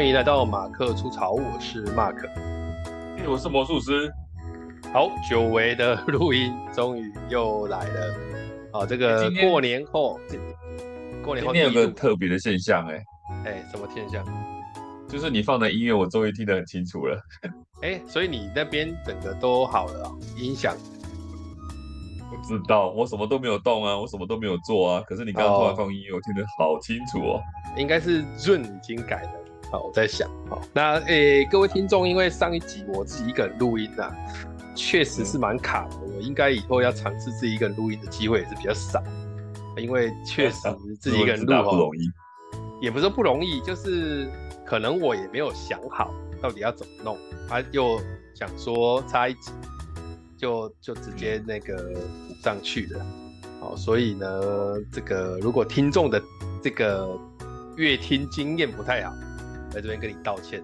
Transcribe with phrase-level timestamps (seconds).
[0.00, 2.26] 欢迎来到马克出草，我是 Mark，
[3.28, 4.10] 我是魔术师。
[4.94, 8.14] 好，久违的录音终于又来了。
[8.72, 10.18] 啊，这个过年后，
[11.22, 12.94] 过年后今天有个特别的现象，欸，
[13.44, 14.24] 哎，哎，什么现象？
[15.06, 17.20] 就是你放的音乐，我终于听得很清楚了。
[17.84, 20.74] 哎，所以你那边整个都好了，哦，音响。
[22.30, 25.02] 不知道，我什么都没有动啊，我什么都没有做啊。
[25.06, 27.38] 可是你刚刚突然放音乐，哦，我听得好清楚哦。
[27.76, 29.32] 应该是润已经改了。
[29.70, 34.12] 好，我在想，好，那诶、欸，各位听众，因为上一集我自己一个人录音啊，
[34.74, 35.96] 确实是蛮卡的。
[35.98, 39.00] 我应该以后要尝试自己一个人录音的机会也是比较少，
[39.76, 42.10] 因为确实自己一个人录 不容易，
[42.82, 44.28] 也不是不容易，就是
[44.66, 46.12] 可能我也没有想好
[46.42, 47.16] 到底要怎么弄，
[47.48, 48.00] 他又
[48.34, 49.52] 想说差一集
[50.36, 53.06] 就就直接那个补上去了，
[53.60, 54.26] 好，所以呢，
[54.90, 56.20] 这个如果听众的
[56.60, 57.16] 这个
[57.76, 59.14] 乐听经验不太好。
[59.70, 60.62] 在这边跟你道歉，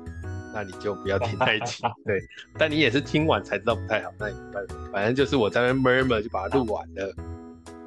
[0.53, 1.83] 那你就不要听 那一集。
[2.05, 2.21] 对，
[2.59, 7.15] 但你也是听完才知道不太好，那也没办法，反正就是我在那边 murmur 就把它录完了。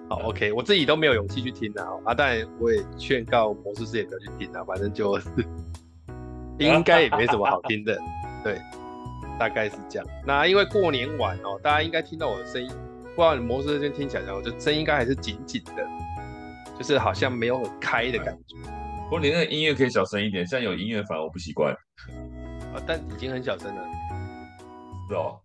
[0.10, 1.86] 好，OK，我自己都没有勇气去听啊。
[2.04, 5.30] 啊，当然我也劝告魔术师也不要去听啊，反正就是
[6.58, 7.96] 应该也没什么好听的。
[8.44, 8.60] 对，
[9.38, 10.08] 大概是这样。
[10.26, 12.70] 那因为过年晚哦，大家应该听到我的声音，
[13.16, 15.88] 不知道魔术师这边听起来，然后就声音应该还是紧紧的，
[16.78, 18.56] 就是好像没有很开的感觉。
[19.10, 21.74] 不过你那个音乐可以小声一点，现在有音乐反而我不习惯。
[21.74, 23.84] 啊，但已经很小声了。
[25.10, 25.36] 是哦，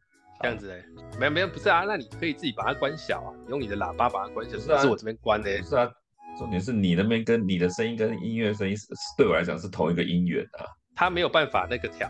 [0.42, 0.84] 这样子哎，
[1.18, 4.58] 没有没有，不是啊，那你可以自己把它关小啊，你用你的喇叭把它关小。
[4.58, 5.62] 是啊，是我这边关的。
[5.62, 5.90] 是啊，
[6.38, 10.68] 重点是你那边跟你的声音跟音乐声音是对我来讲是同一个音源啊。
[10.94, 12.06] 它没有办法那个调。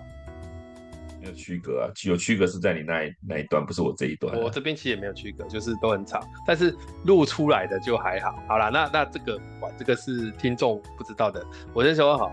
[1.24, 4.40] 没有区隔啊，有区隔是在你那一那一段，不是我这一段啊。
[4.42, 8.38] 我这边其实也没有区隔，就是都很吵，但是录出来的就还好。
[8.46, 11.44] 好啦，那那这个哇，这个是听众不知道的。
[11.72, 12.30] 我先说好，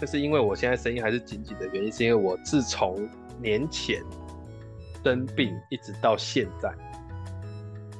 [0.00, 3.08] 就是因为我现在声音还是紧紧的原因，是因为我自从
[3.40, 4.02] 年前
[5.04, 6.72] 生病一直到现在，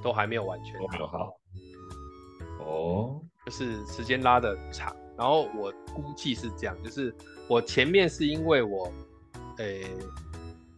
[0.02, 1.36] 都还没有完全好。
[2.60, 4.96] 哦，就是时间拉得很长。
[5.18, 7.14] 然后我估计是这样，就是
[7.46, 8.90] 我前面是因为我，
[9.58, 9.90] 诶、欸。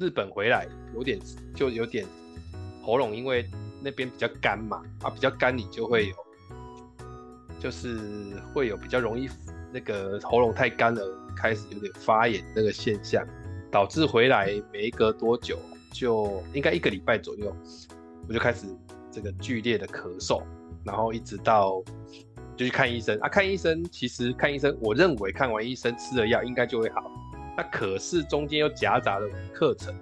[0.02, 1.16] 日本回来有点
[1.54, 2.04] 就有点
[2.82, 3.48] 喉咙，因为
[3.80, 6.14] 那边比较干嘛，啊比较干，你就会有
[7.60, 7.96] 就是
[8.52, 9.28] 会有比较容易
[9.72, 11.00] 那个喉咙太干了，
[11.36, 13.24] 开始有点发炎那个现象，
[13.70, 15.56] 导致回来没隔多久，
[15.92, 17.56] 就应该一个礼拜左右，
[18.26, 18.66] 我就开始
[19.08, 20.42] 这个剧烈的咳嗽，
[20.84, 21.80] 然后一直到
[22.56, 27.08] 就去看医生啊，看医生其实看医生，我认为看完医生吃了药应该就会好。
[27.56, 29.94] 那可是中间又夹杂了课程，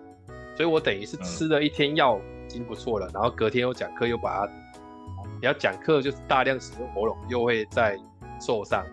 [0.56, 4.52] 所以我等于是吃了一天药已经不错了，然后隔天又讲课，又把它，
[5.40, 7.98] 你要讲课就是大量使用喉咙，又会再
[8.40, 8.84] 受伤，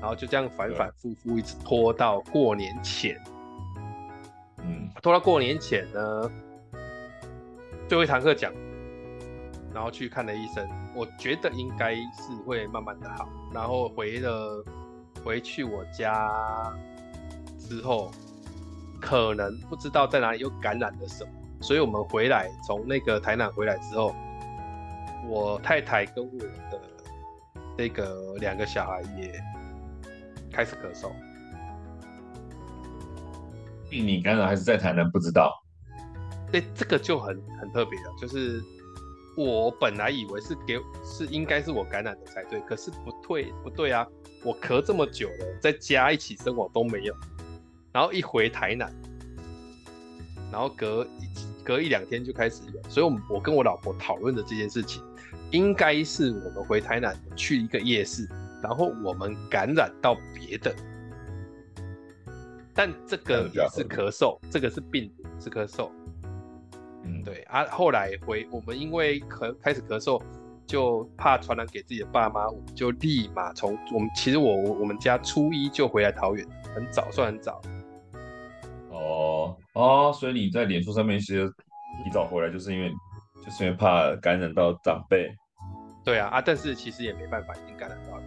[0.00, 3.20] 然后就这样反反复复一直拖到过年前，
[4.62, 6.30] 嗯，拖到过年前呢，
[7.88, 8.50] 最后一堂课讲，
[9.74, 14.64] 然后去看了医生，我觉得应该是会慢慢的好，然后回了
[15.22, 16.32] 回去我家。
[17.68, 18.10] 之后
[19.00, 21.30] 可能不知道在哪里又感染了什么，
[21.60, 24.14] 所以我们回来从那个台南回来之后，
[25.28, 26.80] 我太太跟我的
[27.76, 29.32] 这个两个小孩也
[30.50, 31.10] 开始咳嗽。
[33.90, 35.52] 病理感染还是在台南不知道？
[36.50, 38.62] 对，这个就很很特别了，就是
[39.36, 44.06] 我本来以为是给是应该是我感染的才对，可是不对不对啊，
[44.44, 47.14] 我咳这么久了，在家一起生活都没有。
[47.98, 48.88] 然后一回台南，
[50.52, 55.02] 然后隔一隔一两天就开始有，所以我们我跟我老婆讨论的这件事情，
[55.50, 58.24] 应该是我们回台南去一个夜市，
[58.62, 60.72] 然后我们感染到别的，
[62.72, 65.90] 但这个也是咳嗽，这个是病毒，是咳嗽，
[67.02, 70.22] 嗯，对啊，后来回我们因为咳开始咳嗽，
[70.68, 77.60] 就怕传染给自己的爸妈，我们就立马从我们其实我我们家初一就回来桃园，很早算很早。
[78.98, 81.48] 哦哦，所以你在脸书上面其实
[82.04, 82.90] 提早回来，就是因为
[83.44, 85.30] 就是因为怕感染到长辈。
[86.04, 88.22] 对啊啊，但是其实也没办法，已经感染到了。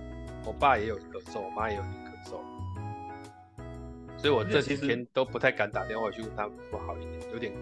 [0.45, 2.37] 我爸也有咳嗽，我妈也有点咳嗽，
[4.17, 7.53] 所以我这几天都不太敢打电话去问他们不好一点，有点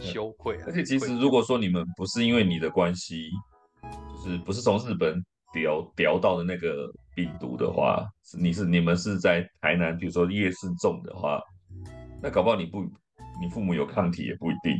[0.00, 0.64] 羞愧啊。
[0.66, 3.30] 而且其实如果说你们不是因为你的关系，
[4.12, 5.22] 就是不是从日本
[5.52, 8.06] 调调到的那个病毒的话，
[8.38, 11.40] 你是你们是在台南，比如说夜市种的话。
[12.22, 12.80] 那搞不好你不，
[13.40, 14.76] 你父母有抗体也不一定。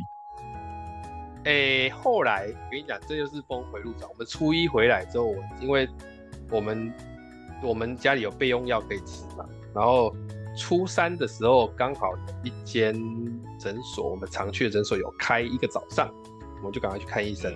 [1.45, 4.09] 哎、后来我跟你讲，这就是峰回路转。
[4.09, 5.87] 我们初一回来之后，因为
[6.51, 6.93] 我们
[7.61, 10.13] 我们家里有备用药可以吃嘛，然后
[10.57, 12.09] 初三的时候，刚好
[12.43, 12.93] 一间
[13.57, 16.13] 诊所，我们常去的诊所有开一个早上，
[16.57, 17.53] 我们就赶快去看医生。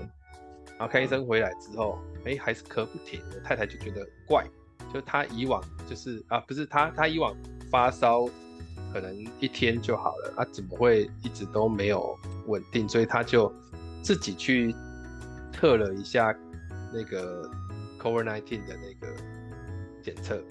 [0.78, 3.22] 然后看医生回来之后，哎，还是咳不停。
[3.36, 4.46] 我太太就觉得怪，
[4.94, 7.36] 就他以往就是啊，不是他，他以往
[7.70, 8.26] 发烧
[8.94, 12.18] 可能一天就好了，啊，怎么会一直都没有
[12.48, 12.88] 稳定？
[12.88, 13.52] 所以他就
[14.02, 14.76] 自己去
[15.54, 16.36] 测了一下
[16.94, 17.50] 那个
[18.00, 19.14] COVID-19 的那个
[20.02, 20.42] 检测，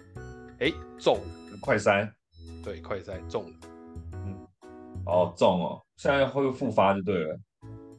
[0.61, 2.11] 哎，中了，快筛。
[2.63, 3.57] 对，快筛中了，
[4.13, 4.47] 嗯，
[5.07, 7.39] 哦，中哦，现在会复发就对了，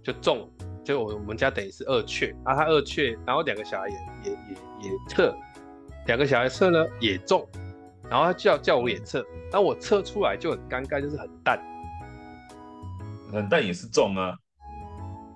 [0.03, 0.47] 就中，
[0.83, 5.35] 就我我们家等于是二确，啊，他二确，然后两个小孩也也也也测，
[6.05, 7.43] 两个小孩测呢也中，
[8.11, 11.57] 然后他叫叫我也测，那我测出来就很尴尬，就是很淡，
[13.31, 14.35] 很淡也是重啊，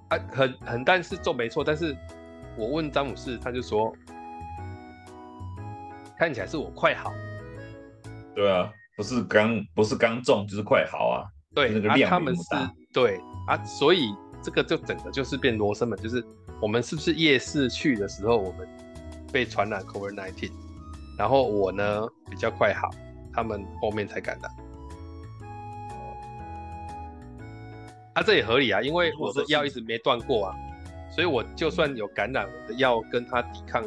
[0.09, 1.95] 啊，很很淡是重没错，但是
[2.57, 3.91] 我问詹姆士，他就说
[6.17, 7.13] 看起来是我快好，
[8.35, 8.69] 对啊。
[8.97, 12.43] 不是刚不是刚中就是快好啊，对，那个量他们是
[12.93, 14.07] 对啊，所以
[14.41, 16.25] 这个就整个就是变罗生门，就是
[16.61, 18.65] 我们是不是夜市去的时候，我们
[19.33, 20.49] 被传染 COVID-19，
[21.17, 22.89] 然后我呢比较快好，
[23.33, 24.51] 他们后面才感染。
[28.13, 30.55] 啊，这也合理啊，因为我的药一直没断过啊，
[31.13, 33.83] 所以我就算有感染，我的药跟他抵抗，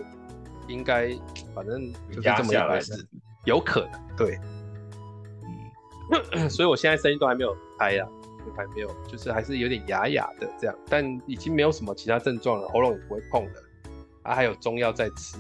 [0.67, 1.09] 应该
[1.55, 3.09] 反正就是这么一回事，
[3.47, 4.39] 有可能对。
[6.49, 8.07] 所以我现在声音都还没有开呀，
[8.45, 13.63] 就还没有，就是还是有点哑哑的这样，但已经没有什么其他症状了，喉咙也不会痛了，
[14.23, 15.39] 啊，还有中药在吃。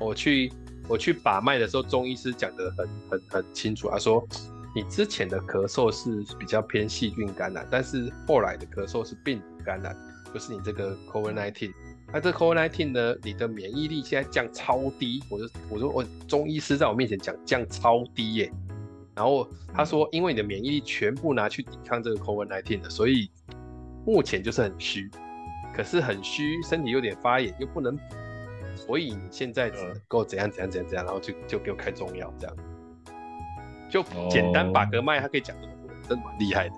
[0.00, 0.52] 我去
[0.88, 4.26] 我去把脉的时候，中医师讲得很很很清楚，他说
[4.74, 9.96] 你之前的咳嗽是比较偏细菌感染，但是后来的咳嗽是病毒感染，
[10.32, 11.70] 就是你这个 COVID-19，
[12.12, 18.52] 那这 COVID-19 呢，你的免疫力现在降超低，我就我说我中医师在我面前讲降超低耶。
[19.12, 23.30] 然后他说，因为你的免疫力全部拿去抵抗这个 COVID-19 的，所以
[24.06, 25.10] 目前就是很虚。
[25.74, 27.98] 可是很虚，身体有点发炎，又不能，
[28.86, 32.56] 所以你现在只能够怎样怎样怎样怎样，然后就就给我开中药这样。
[33.90, 36.74] 就简单把个脉，他可以讲这么多，真的蛮厉害的。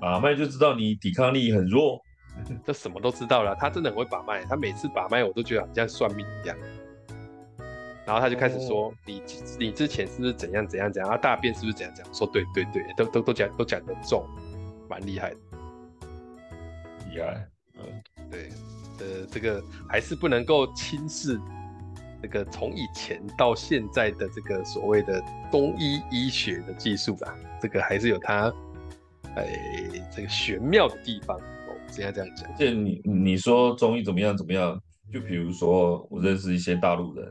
[0.00, 2.00] 把脉就知道你抵抗力很弱，
[2.64, 3.54] 这什么都知道了。
[3.54, 6.56] 他真的很会把脉，他每次把脉我都觉得好像算命一样。
[8.04, 9.22] 然后他就开始说：“你
[9.60, 11.08] 你之前是不是怎样怎样怎样？
[11.08, 12.12] 啊，大便是不是怎样怎样？
[12.12, 14.26] 说对对对，都都都讲都讲得重，
[14.90, 15.36] 蛮厉害的，
[17.12, 17.48] 厉害。
[17.78, 18.48] 嗯，对，
[19.02, 21.40] 呃，这个还是不能够轻视
[22.22, 25.20] 这个从以前到现在的这个所谓的
[25.50, 28.52] 中医医学的技术吧，这个还是有它
[29.34, 31.36] 哎这个玄妙的地方。
[31.36, 32.54] 哦，现在这样讲。
[32.56, 34.80] 就你你说中医怎么样怎么样？
[35.12, 37.30] 就比如说我认识一些大陆人。”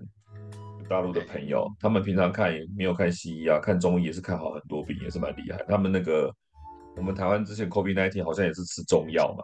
[0.89, 5.63] 大陆的朋友，他们平常看没有看西医啊，看中医也是看好很多病，也是蛮厉害。
[5.69, 6.29] 他们那个，
[6.97, 9.43] 我们台湾之前 COVID-19 好像也是吃中药嘛，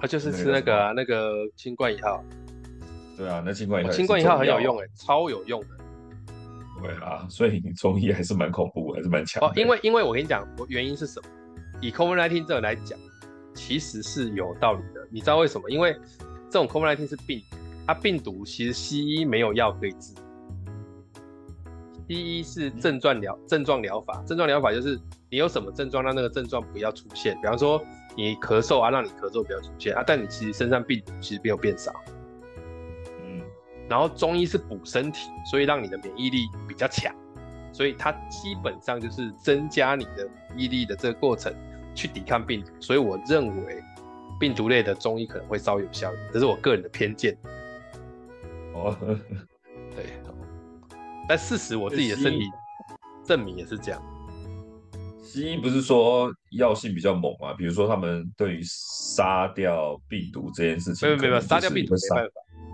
[0.00, 2.22] 啊，就是吃那个啊，那个清冠一号。
[3.16, 5.68] 对啊，那清冠一号，清冠一号很有用哎，超有用的。
[6.82, 9.46] 对啊，所以你中医还是蛮恐怖，还是蛮强。
[9.46, 11.28] 哦，因为因为我跟你讲，我原因是什么？
[11.82, 12.98] 以 COVID-19 这个来讲，
[13.54, 15.06] 其实是有道理的。
[15.10, 15.68] 你知道为什么？
[15.70, 15.94] 因为
[16.48, 17.42] 这种 COVID-19 是病，
[17.86, 20.14] 它病毒其实西医没有药可以治。
[22.08, 24.98] 西医是症状疗症状疗法，症状疗法就是
[25.30, 27.34] 你有什么症状，让那个症状不要出现。
[27.40, 27.80] 比方说
[28.16, 31.92] 你咳嗽啊，让你咳嗽比较出现啊，但你其实身上病毒其实没有变少。
[33.22, 33.42] 嗯，
[33.88, 37.14] 然后中医是补身体，所以让你的免疫力比较强，
[37.72, 41.54] 所以它基本上就是增加你的免疫力的这个过程
[41.94, 42.70] 去抵抗病毒。
[42.80, 43.82] 所以我认为
[44.38, 47.36] 病毒类的中医可能会稍有效，这是我个人的偏见。
[48.74, 48.96] 哦，
[49.94, 50.06] 对。
[51.28, 52.40] 但事实，我自己的身体
[53.22, 54.02] 证明也是这样。
[55.30, 57.54] 西医不是说药性比较猛嘛？
[57.54, 62.32] 比如说他们对于杀掉病毒这件事情，没有没有，杀掉病毒没办法，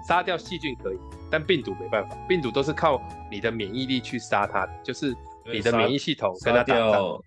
[0.09, 0.97] 杀掉细菌可以，
[1.31, 2.17] 但病毒没办法。
[2.27, 5.15] 病毒都是靠你的免疫力去杀它的，就是
[5.53, 7.19] 你的免疫系统跟它打仗。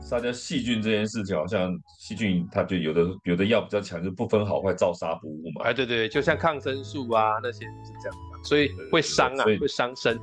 [0.00, 5.64] 杀掉细菌这件事情，好像细菌它就有的有的药比较强，就不分好坏，照杀不误嘛。
[5.64, 10.18] 哎，对对，就像抗生素啊那些是这样的，所以会伤啊，会伤身。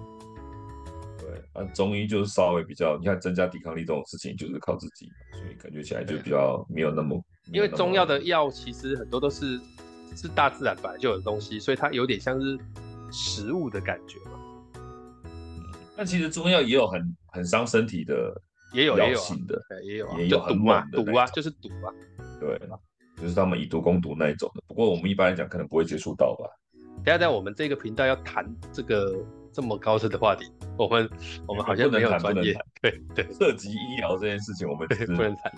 [1.55, 7.19] 啊，中医就是稍微比较，你看增加抵抗力这种事情就是靠自己，所以感觉起来就比较没有那么。
[7.51, 9.59] 因为中药的药其实很多都是
[10.15, 12.57] 是大自然本来就有的东西，所以它有点像是
[13.11, 14.39] 食物的感觉嘛。
[15.23, 15.63] 嗯，
[15.95, 18.33] 但其实中药也有很很伤身体的，
[18.73, 21.87] 也有也有的，也有也有很毒啊，毒啊，就是毒啊。
[22.39, 22.59] 对，
[23.21, 24.61] 就是他们以毒攻毒那一种的。
[24.67, 26.49] 不过我们一般来讲可能不会接触到吧。
[27.03, 29.15] 等下在我们这个频道要谈这个
[29.55, 30.51] 这么高深的话题。
[30.77, 31.09] 我们
[31.47, 35.53] 我们好像没有专业，对对，涉及医疗这件事情，我们不能谈，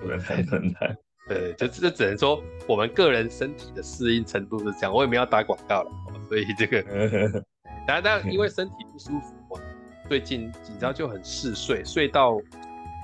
[0.00, 0.96] 不能谈，不能谈。
[1.28, 5.90] 对，就就只能说我们个人身体的适应程度是这样，我也没有打广告了，
[6.28, 6.82] 所以这个，
[7.86, 9.60] 当然当然因为 身体不舒服，我
[10.08, 12.30] 最近你知道就很嗜睡，睡到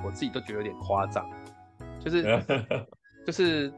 [0.04, 1.28] 我自己都觉得有点夸张，
[1.98, 2.22] 就是
[3.26, 3.72] 就是。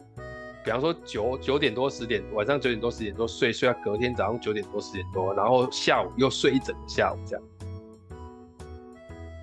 [0.63, 7.45] 比方说九九点多十点晚上九点多十点多睡，睡到隔天早上九点多十点多，然后下午又睡一整个下午这样，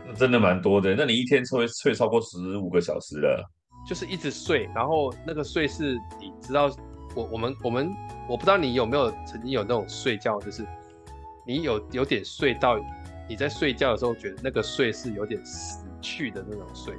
[0.06, 0.94] 那真的蛮多的。
[0.96, 3.44] 那你一天睡睡超过十五个小时了？
[3.88, 6.70] 就是一直睡，然后那个睡是你知道，
[7.16, 7.90] 我我们我们
[8.30, 10.64] 我不知道你有没有曾经有那种睡觉，就是
[11.48, 12.78] 你有有点睡到
[13.28, 16.94] 你在睡觉的时候觉得那个睡是有点死去的那种睡。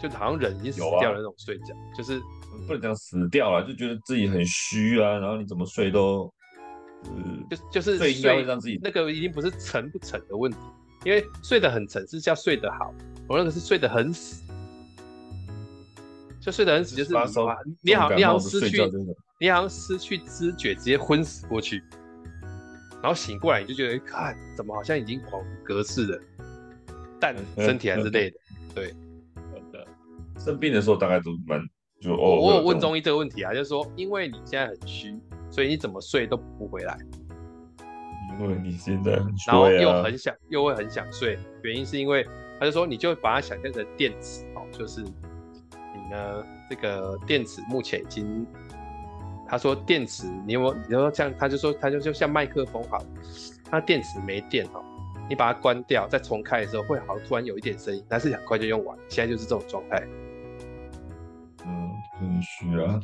[0.00, 2.20] 就好像人已经死掉了那种睡觉，啊、就是
[2.66, 6.32] 不能讲死掉了，就觉得自己很虚啊，然后你怎么睡都，
[7.04, 7.10] 呃、
[7.50, 10.58] 就就是睡应该会让自己那个已经不是沉不沉的问题，
[11.04, 12.94] 因为睡得很沉是叫睡得好，
[13.28, 14.44] 我那个是睡得很死，
[16.40, 18.82] 就睡得很死就是你你好你好像失去
[19.40, 21.82] 你好像失去知觉直接昏死过去，
[23.02, 26.20] 然后醒过来你就觉得看怎么好像已经恍如隔世了，
[27.20, 28.38] 但身体还是累的，
[28.74, 28.94] 对。
[30.38, 31.60] 生病的时候大概都蛮
[32.00, 35.18] 就哦，我有问中医这个问题啊，就是说，因为你现在很虚，
[35.50, 36.96] 所以你怎么睡都补不回来。
[38.38, 42.24] 因为你现在很虚，然后又很想，又会很想睡，原因是因为
[42.60, 48.46] 他就说，你就把它想象成电池哦，就是你呢这个电池目前已经，
[49.48, 53.04] 他说电池你有没有，你说像，他就说他就就像麦克风好，
[53.68, 54.84] 他电池没电哦，
[55.28, 60.06] 你把它关掉再重开的时候会好像，突然有一点声音，但是很快就用完，现在就是这种状态。
[62.18, 63.00] 很虚啊，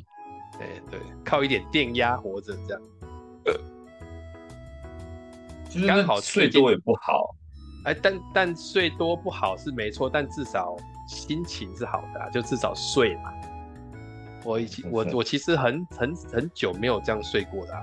[0.59, 2.83] 对对，靠一点电压活着这样。
[5.71, 7.35] 其实刚好睡多也不好，
[7.85, 10.77] 哎，但但睡多不好是没错，但至少
[11.09, 13.33] 心情是好的啊，就至少睡嘛。
[14.45, 17.83] 我以前我我其实很很很久没有这样睡过的啊，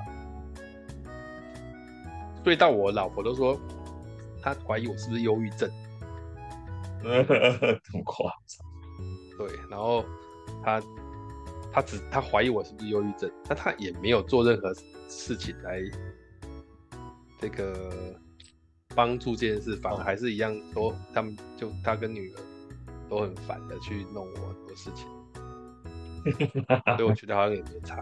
[2.46, 3.60] 睡到我老婆都说
[4.42, 5.70] 她怀疑我是不是忧郁症，
[7.04, 8.66] 这么夸张？
[9.38, 10.06] 对，然后
[10.64, 10.82] 她。
[11.74, 14.74] 他只他怀疑我是不是忧郁症，但他也没有做任何
[15.08, 15.82] 事情来
[17.40, 17.90] 这个
[18.94, 22.40] 帮助这件事，反而还是一样都他们就他跟女儿
[23.10, 25.08] 都很烦的去弄我很多事情，
[26.98, 27.98] 所以我觉得好像也没差。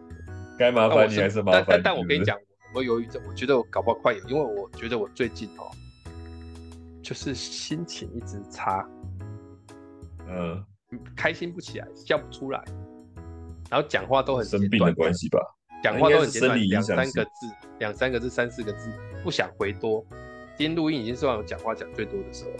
[0.58, 1.64] 该麻烦你还是麻烦。
[1.68, 2.38] 但但但我跟你讲，
[2.74, 5.70] 我忧郁症，我觉得我搞不好快有，因为我觉得我最近哦，
[7.02, 8.88] 就是心情一直差，
[10.28, 10.64] 嗯，
[11.14, 12.64] 开心不起来，笑不出来。
[13.70, 15.40] 然后讲话都很生病的关系吧，
[15.82, 17.30] 讲话都很简短，两三个字，
[17.78, 18.90] 两三个字，三四个字，
[19.24, 20.04] 不想回多。
[20.56, 22.50] 今天录音已经是我讲话讲最多的时候，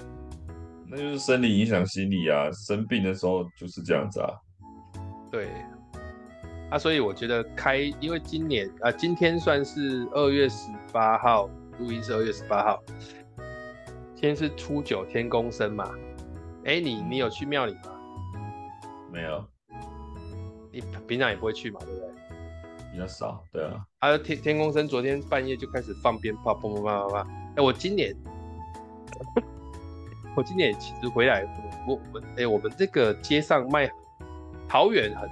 [0.88, 4.30] 那就是生理影响心理啊，生病的时候就是这样子啊。
[5.30, 5.48] 对，
[6.70, 11.48] 啊，所以我觉得开，因为今年啊，今天算是二月十八号，
[11.78, 12.82] 录音是二月十八号，
[14.14, 15.88] 今天是初九天公生嘛。
[16.64, 17.92] 哎，你你有去庙里吗？
[19.12, 19.42] 没有。
[20.76, 22.08] 你平常也不会去嘛，对不对？
[22.92, 23.82] 比较少，对啊。
[23.98, 27.26] 还啊，天天空生昨天半夜就开始放鞭炮，砰砰砰砰砰。
[27.56, 28.14] 哎，我今年，
[30.36, 31.42] 我今年其实回来，
[31.88, 33.90] 我我哎、欸，我们这个街上卖
[34.68, 35.30] 桃园很，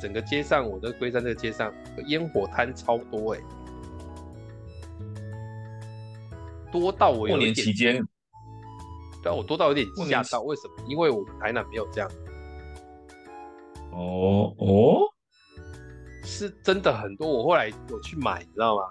[0.00, 1.72] 整个街上，我的龟山这个街上
[2.06, 3.44] 烟火摊超多哎、欸，
[6.70, 7.38] 多到我有点。
[7.38, 8.00] 过年期间，
[9.22, 10.74] 对啊，我多到有点吓到，为什么？
[10.86, 12.08] 因为我们台南没有这样。
[13.94, 15.00] 哦哦，
[16.24, 17.28] 是真的很多。
[17.28, 18.82] 我后来有去买，你知道吗？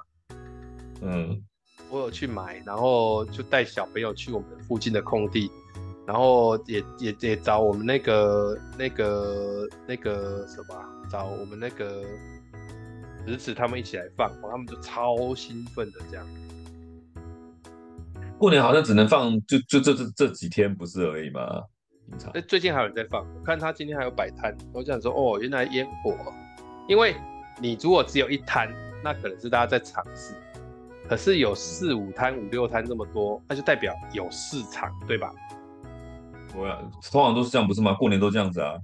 [1.01, 1.43] 嗯，
[1.89, 5.51] 我有去买，然后就带小朋友去我们附近的空地，
[6.07, 10.75] 然后也也也找我们那个那个那个什么，
[11.09, 12.01] 找我们那个
[13.27, 16.25] 侄子他们一起来放，他们就超兴奋的这样。
[18.37, 21.61] 过年好像只能放就就这这这几天不是而已吗？
[22.47, 26.15] 最近还有人在放，我看他今天还有摆摊，我想说哦，原来烟火，
[26.87, 27.15] 因为
[27.59, 28.71] 你如果只有一摊，
[29.03, 30.33] 那可能是大家在尝试，
[31.07, 35.33] 可是有四五摊、五六摊这么多，那就代表有市场，对吧？
[36.53, 36.79] 对啊，
[37.11, 37.93] 通常都是这样，不是吗？
[37.95, 38.75] 过年都这样子啊。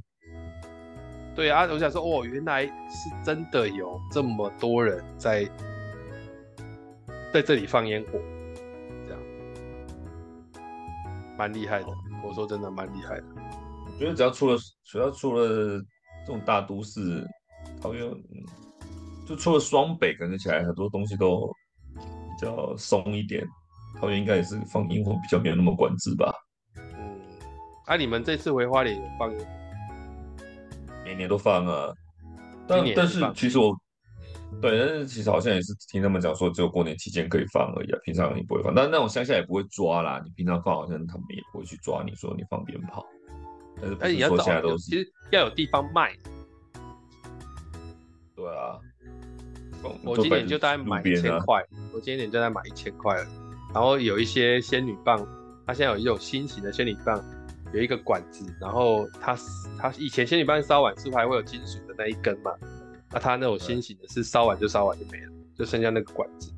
[1.35, 5.47] 对啊，我想说哦，原来是真的有这么多人在
[7.31, 8.19] 在这里放烟火，
[9.07, 9.21] 这样
[11.37, 11.87] 蛮厉害的。
[12.23, 13.25] 我说真的蛮厉害的，
[13.85, 15.81] 我觉得只要出了，只要出了
[16.25, 17.27] 这种大都市，
[17.81, 18.09] 桃园，
[19.27, 21.51] 就出了双北，感觉起来很多东西都
[21.95, 23.45] 比较松一点。
[23.99, 26.33] 桃园应该也是放烟火比较没有那么管制吧？
[26.77, 27.19] 嗯，
[27.85, 29.33] 啊，你们这次回花莲有放？
[31.03, 31.91] 每年都放啊，
[32.67, 33.75] 但但是其实我，
[34.61, 38.73] 对，但是其实好像也是听他们讲说，只有过年期间可以放而已啊，平常也不会放。
[38.75, 43.05] 但那种乡下也不会抓啦，你平常放好像他们也不会去抓你说你放鞭炮。
[43.79, 46.11] 但是不是说现在都是，其实要有地方卖。
[48.35, 48.77] 对啊，
[50.03, 51.63] 我今年就大概买一千块，
[51.93, 53.25] 我今年就在买一千块了。
[53.73, 55.25] 然后有一些仙女棒，
[55.65, 57.23] 它现在有一种新型的仙女棒，
[57.73, 59.37] 有一个管子，然后它
[59.77, 62.51] 它以前仙女棒烧完是不是还会有金属的那一根嘛？
[63.11, 66.51] 那、啊、它那种新型的是烧完就烧完就没了，就剩下那个管子。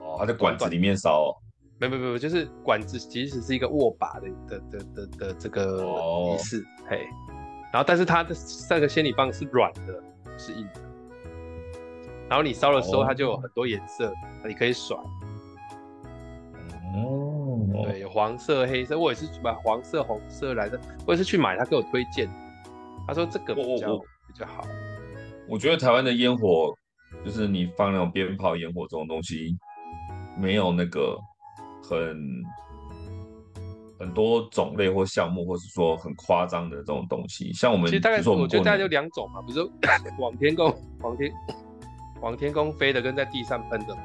[0.00, 1.36] 哦，它在管子里面烧、哦？
[1.78, 5.84] 没没没，就是管子其实是一个握把的的的的的这个
[6.34, 7.06] 仪式，哦、嘿。
[7.72, 8.34] 然后但是它的
[8.70, 10.02] 那个仙女棒是软的，
[10.38, 10.80] 是硬的。
[12.28, 14.96] 然后你烧的时候，它就有很多颜色，哦、你可以甩。
[16.94, 22.26] 哦，对，有黄色、黑色，我也是买黄色、红色来的，我也是去买，他给我推荐，
[23.06, 24.00] 他说这个比较
[24.36, 24.62] 比较好。
[25.48, 26.74] 我觉得台湾的烟火，
[27.24, 29.56] 就是你放那种鞭炮、烟火这种东西，
[30.38, 31.16] 没有那个
[31.82, 32.16] 很
[33.98, 37.50] 很多种类或项目，或是说很夸张的这种东西。
[37.54, 39.72] 像我们其实大概我，我觉得大概就两种嘛，比如说
[40.18, 41.32] 往天空、往天
[42.20, 43.96] 往天空飞的，跟在地上喷的。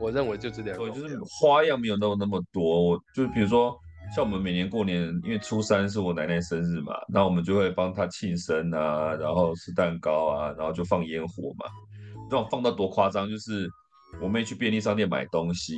[0.00, 2.84] 我认为就这两个，就是花样没有那么那么多。
[2.90, 3.78] 我就比如说，
[4.14, 11.66] 像我们每年过年，因为初三是我奶奶生日嘛，那我们就会帮她庆生啊，然后吃蛋糕啊，然后就放烟火嘛。
[12.30, 13.68] 这种放到多夸张，就是
[14.20, 15.76] 我妹去便利商店买东西，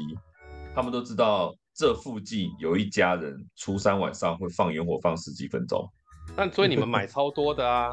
[0.75, 5.83] 他们都知道这附近有一家人初三晚上会放烟火，放十几分钟。
[6.37, 7.91] 但所以你们买超多的啊。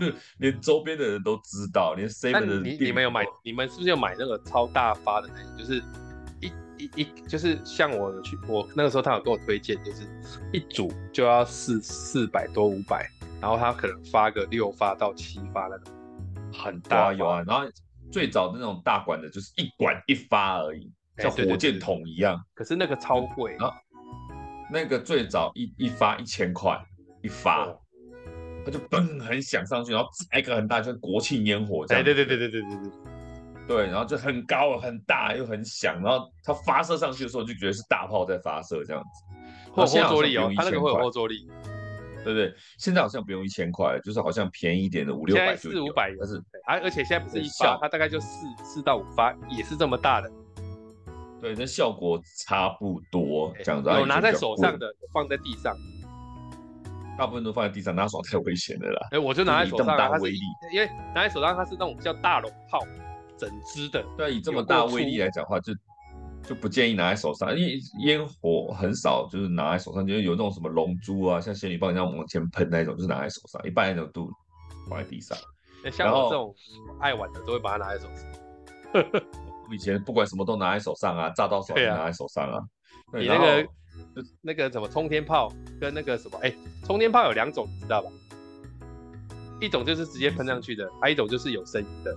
[0.38, 3.24] 连周边的人都知道，连 seven 的你你们有买？
[3.42, 5.58] 你们是不是有买那个超大发的那种？
[5.58, 5.82] 就是
[6.96, 10.06] 一就是像我去我那个时候他有给我推荐就是
[10.52, 13.08] 一组就要四四百多五百
[13.40, 15.92] 然后他可能发个六发到七发那种
[16.52, 17.66] 很大有啊然后
[18.12, 23.72] 最早那种大管的就是一管一发而已像火箭筒一样可是那个超贵啊
[24.72, 26.80] 那个最早一一发一千块
[27.22, 27.66] 一发
[28.64, 33.19] 他就嘣很响上去然后再一个很大就国庆烟火在对对对对对对。
[33.70, 39.24] 对，然后就很高很大又很响，然后它发射上去的时候就觉得是大炮在发射这样子。
[39.72, 41.48] 后坐力哦，它那个会有后坐力。
[42.24, 45.76] 对对，现在好像不用一千块，就是好像便宜一点的五六百就有。
[45.76, 50.28] 四五百，但是而而且现在不是一发，它大概就四四到五发，也是这么大的。
[51.40, 53.88] 对，那效果差不多这样子。
[53.88, 55.72] 有拿在手上的，放在地上。
[57.16, 59.08] 大部分都放在地上，拿手太危险了啦。
[59.12, 60.40] 哎、欸，我就拿在手上，这么大威力，
[60.74, 62.80] 因为拿在手上它是那种叫大龙炮，
[63.40, 64.04] 整支的。
[64.16, 65.72] 对，以这么大威力来讲的话，就
[66.42, 73.60] 就不建议拿在手上，因为烟火很少就是拿在手上，就是有那种什么龙珠啊，像仙女棒一样往前喷那种，就是拿在手上。
[73.66, 74.30] 一般那种都
[74.88, 75.36] 放在地上。
[75.84, 76.54] 欸、像我这种
[77.00, 78.30] 爱玩的，都会把它拿在手上。
[79.68, 82.58] 我以前不管什么都拿在手上啊，炸到手就拿在手上啊。
[83.12, 83.66] 啊你那个。
[84.40, 88.08] 那个什么冲天炮跟那个什么，哎、欸，冲天炮有两种，你知道吧？
[89.60, 92.16] 一种就是直接喷上去的，还有一种就是有声音的，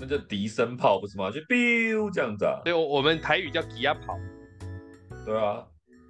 [0.00, 1.30] 那叫笛声炮不是吗？
[1.30, 2.60] 就 biu 这样子啊。
[2.64, 4.18] 对，我我们台语叫吉亚炮。
[5.26, 5.64] 对啊，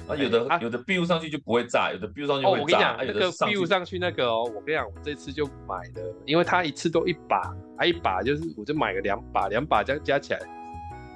[0.06, 2.58] 啊有的、欸、有的 biu 上去就不会炸，有的 biu 上去会炸。
[2.58, 7.38] 哦，我跟你讲，那个 biu 上去那个哦，我跟你讲，我这次就买的，因为它一次都一把，
[7.76, 10.40] 啊一把就是我就买了两把，两把这样加起来，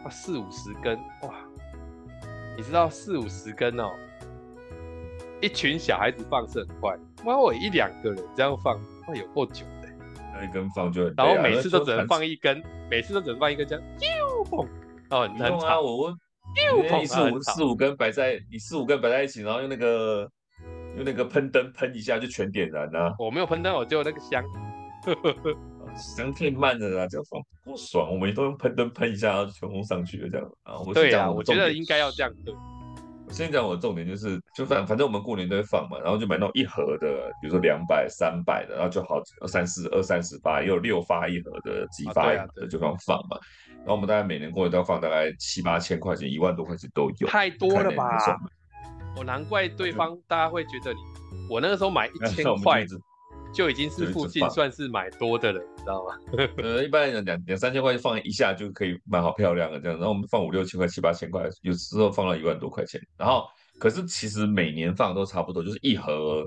[0.04, 1.34] 啊四五十根，哇！
[2.56, 3.88] 你知道四五十根哦，
[5.40, 8.74] 一群小孩子放是很快，哇，我一两个人这样放，
[9.08, 9.64] 哇，有够久
[10.42, 14.66] 一根放就，然后每次都只能放一根，每次都只能放一根，这样，啾砰，
[15.10, 16.16] 哦，很吵啊，我我，
[16.98, 20.28] 你四五四五根摆在，你四五根摆在一起，然后用那个
[20.96, 23.14] 用那个喷灯喷一下就全点燃了。
[23.18, 24.44] 我没有喷灯，我只有那个香。
[25.94, 28.10] 香太慢了啦，这样放不爽。
[28.10, 30.78] 我们都用喷灯喷一下，然后就全部上去了，这样啊。
[30.78, 32.32] 我对啊，我觉得应该要这样。
[32.46, 32.52] 我
[33.32, 43.38] 先讲我的重点就是，就反反正我们过年都会放嘛，然后就买那种一盒的，比如说两百、三百的，然后就好二三四二三十发，也有六发一盒的，几发一盒的就这样放嘛。
[43.78, 47.26] 然后我们大概每年过年都要放大概七八千块钱，一万多块钱都有。
[47.26, 48.18] 太多了吧？
[49.16, 51.00] 我难怪对方大家会觉得你，
[51.48, 52.84] 我那个时候买 一千块。
[53.52, 56.16] 就已经是附近算是买多的了，你知道吗？
[56.62, 63.00] 呃，一般人两两三千块放一下就可以买好漂亮的这样，然后我们放五六千块、七八千块，有时候放到一万多块钱。
[63.18, 63.46] 然后
[63.78, 66.46] 可是其实每年放都差不多，就是一盒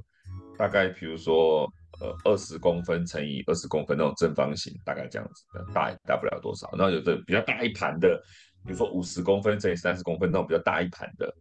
[0.58, 6.68] 大概比如说呃二十公分乘以二十公分那种正方形，大概这样子，大也大不了多少。
[6.76, 8.20] 然后有的比较大一盘的，
[8.66, 11.32] 比如说五十公分乘以三十公分那种比较大一盘的，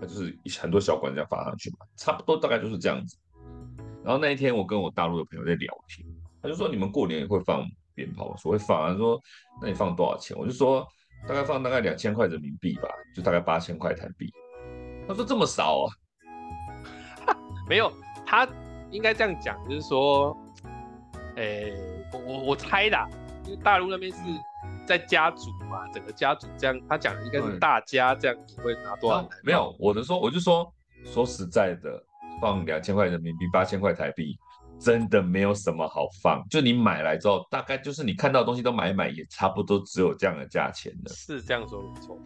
[0.00, 3.16] 它就是很多小管这样放上去嘛，差不多大概就是这样子。
[4.04, 6.06] 然后那一天我跟我大陆的朋友在聊天，
[6.42, 9.18] 他就说你们过年也会放鞭炮，我说会放啊，他说
[9.62, 10.36] 那你放多少钱？
[10.36, 10.86] 我就说
[11.26, 14.30] 大概放大概两千块人民币吧，就大概八千块台币。
[15.08, 15.88] 他说这么少啊？
[17.66, 17.90] 没有，
[18.26, 18.46] 他
[18.90, 20.36] 应该这样讲，就是说，
[21.36, 21.74] 诶、欸，
[22.12, 22.98] 我我我猜的，
[23.44, 24.18] 因为大陆那边是
[24.86, 29.38] 在家族嘛，整个家族这样，他讲的应该是大家这样子会拿多少台？
[29.42, 30.70] 没有，我的说我就说
[31.06, 32.04] 说实在的，
[32.40, 34.36] 放两千块人民币，八千块台币，
[34.78, 36.44] 真的没有什么好放。
[36.50, 41.12] 就你买来之后，大概就是你看到的东西都买一买，也差不多只有这样的价钱了。
[41.12, 42.18] 是这样说没错。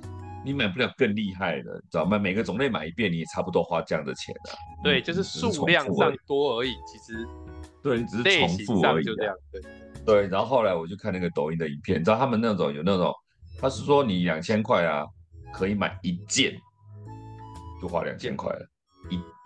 [0.44, 2.16] 你买不了更厉害的，知道吗？
[2.16, 4.54] 每个种类买一遍，你也差不多花这样的钱啊。
[4.82, 7.26] 对，就是数量上多而已，其实
[7.82, 9.04] 对，你只是重复而已。
[9.04, 9.60] 就这样，对
[10.06, 10.26] 对。
[10.28, 13.12] 然后后来我就看那个抖音的影片，你知道他们那种有那种，
[13.60, 15.04] 他是说你两千块啊，
[15.52, 16.56] 可以买一件，
[17.82, 18.66] 就花两千块了，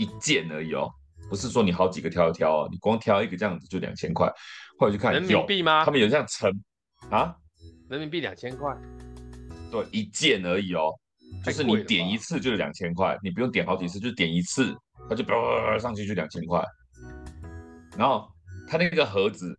[0.02, 0.90] 一一件而已哦，
[1.28, 4.32] 不是说你好几个挑一挑哦，你光挑一个这样子就两千块。
[4.78, 5.84] 或者去看人民币吗？
[5.84, 6.50] 他们有这样称
[7.08, 7.36] 啊，
[7.88, 8.76] 人民币两千块。
[9.70, 10.90] 对，一件而已哦，
[11.44, 14.74] 就是你点一次就是两千块，你不用点好几次，就点一次，
[15.08, 16.60] 它就叭上去就两千块。
[17.96, 18.28] 然后
[18.66, 19.56] 它那个盒子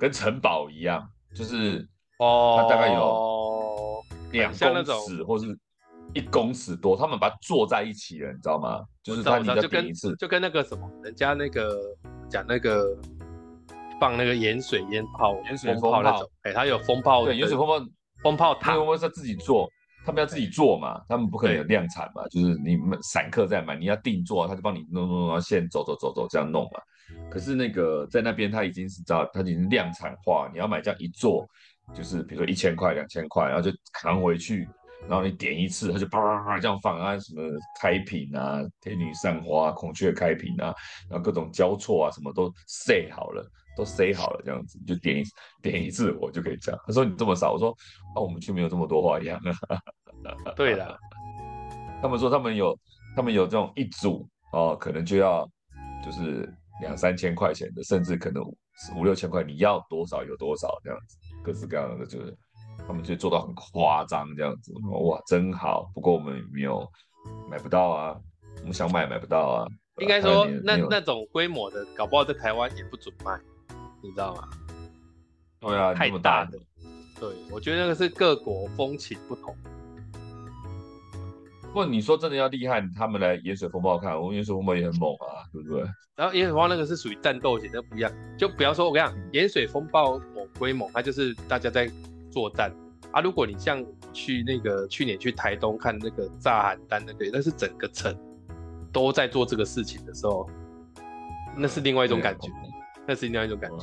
[0.00, 1.86] 跟城堡一样，就是
[2.18, 5.46] 哦，它大概有两公尺或是
[6.14, 8.82] 一公尺多，他们把它做在一起了，你知道吗？
[9.02, 11.78] 就是他你要点一次就，跟那个什么，人家那个
[12.28, 12.96] 讲那个
[14.00, 17.84] 放那个盐水烟炮、盐水风炮那种，哎，它有风炮，对，盐水风炮。
[18.22, 19.68] 风炮塔，因为是自己做，
[20.06, 26.80] 他们要自己做嘛，他们不可能有量产嘛，就是你们散客在买，你要定做，他就帮你弄弄弄，线走走走走这样弄嘛。
[27.28, 31.44] 可是那个在那边他已经是知道，他已经量产化，你要买这样一做，
[31.92, 34.68] 就是比如说一千块、两千块，然后就扛回去，
[35.08, 37.42] 然后你点一次，他就啪啪啪这样放啊，什么
[37.80, 40.74] 开屏啊、天女散花、孔雀开屏啊，
[41.08, 43.48] 然后各种交错啊，什么都塞好了。
[43.74, 45.24] 都塞好了，这样子就点一
[45.62, 46.78] 点一次，我就可以这样。
[46.86, 47.74] 他说你这么少，我说
[48.14, 50.52] 那、啊、我们却没有这么多花样啊。
[50.54, 50.98] 对的，
[52.02, 52.78] 他们说他们有
[53.16, 55.50] 他们有这种一组哦，可能就要
[56.04, 56.46] 就是
[56.82, 58.44] 两三千块钱的，甚至可能
[58.94, 62.36] 五六千块，你要多少有多少这样子，各式各样的就是
[62.86, 64.72] 他们就做到很夸张这样子。
[64.90, 65.90] 哇，真好。
[65.94, 66.86] 不过我们没有
[67.50, 68.16] 买不到啊，
[68.60, 69.66] 我们想买买不到啊。
[69.98, 73.38] 应该说那那种规模的，搞不好在台湾也不准卖。
[74.02, 74.48] 你知道吗？
[75.60, 76.58] 对啊，太大的。
[77.20, 79.54] 对，我觉得那个是各国风情不同。
[81.62, 85.84] 不过你说真的要厉害，他们来盐水风暴看，我们盐水风暴也很猛啊，对不对？
[86.16, 88.12] 然后盐水风暴那个是属于战斗型，的不一样。
[88.36, 91.88] 就比方说，我跟你讲，盐水风暴猛归猛，它就是大家在
[92.32, 92.74] 作战
[93.12, 93.20] 啊。
[93.20, 98.16] 如果你像去那个去年去台东看那个炸邯郸那个，那是整个城
[98.90, 100.48] 都在做这个事情的时候，
[101.56, 102.48] 那是另外一种感觉。
[103.06, 103.78] 那是另外一种感觉。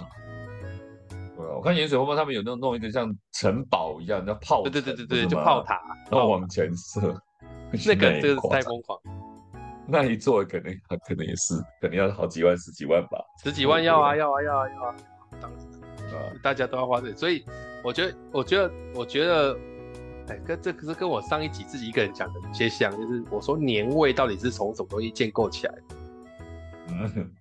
[1.35, 7.21] 对啊，我看盐水后方他们有那种弄一个像城堡一样那炮，对对对对对，就炮塔，然后往前射。
[7.85, 8.99] 那个 这个是太疯狂。
[9.91, 10.71] 那一座可能
[11.07, 13.19] 可能也是，可能要好几万、十几万吧。
[13.43, 14.95] 十几万要啊要啊要啊要啊！
[15.41, 15.59] 当然，
[16.41, 17.43] 大家都要花这，所以
[17.83, 19.57] 我觉得我觉得我觉得，
[20.27, 25.81] 哎，跟这可是跟我上一集自己一个人讲的有些像，就是我说年味到底是从什么东西建构起来的？
[26.89, 27.31] 嗯。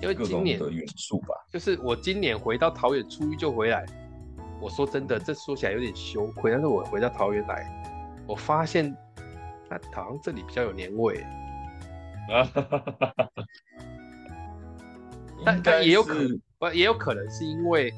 [0.00, 3.86] 因为今年的元素吧，就是我今年回到桃园初一就回来。
[4.60, 7.64] 我说真的，这说起来有点羞愧，但是我回到桃园来，
[8.26, 8.92] 我发现，
[9.70, 11.24] 那好像这里比较有年味。
[12.34, 12.50] 啊，
[15.44, 17.92] 但但也有可能，也有可能是因为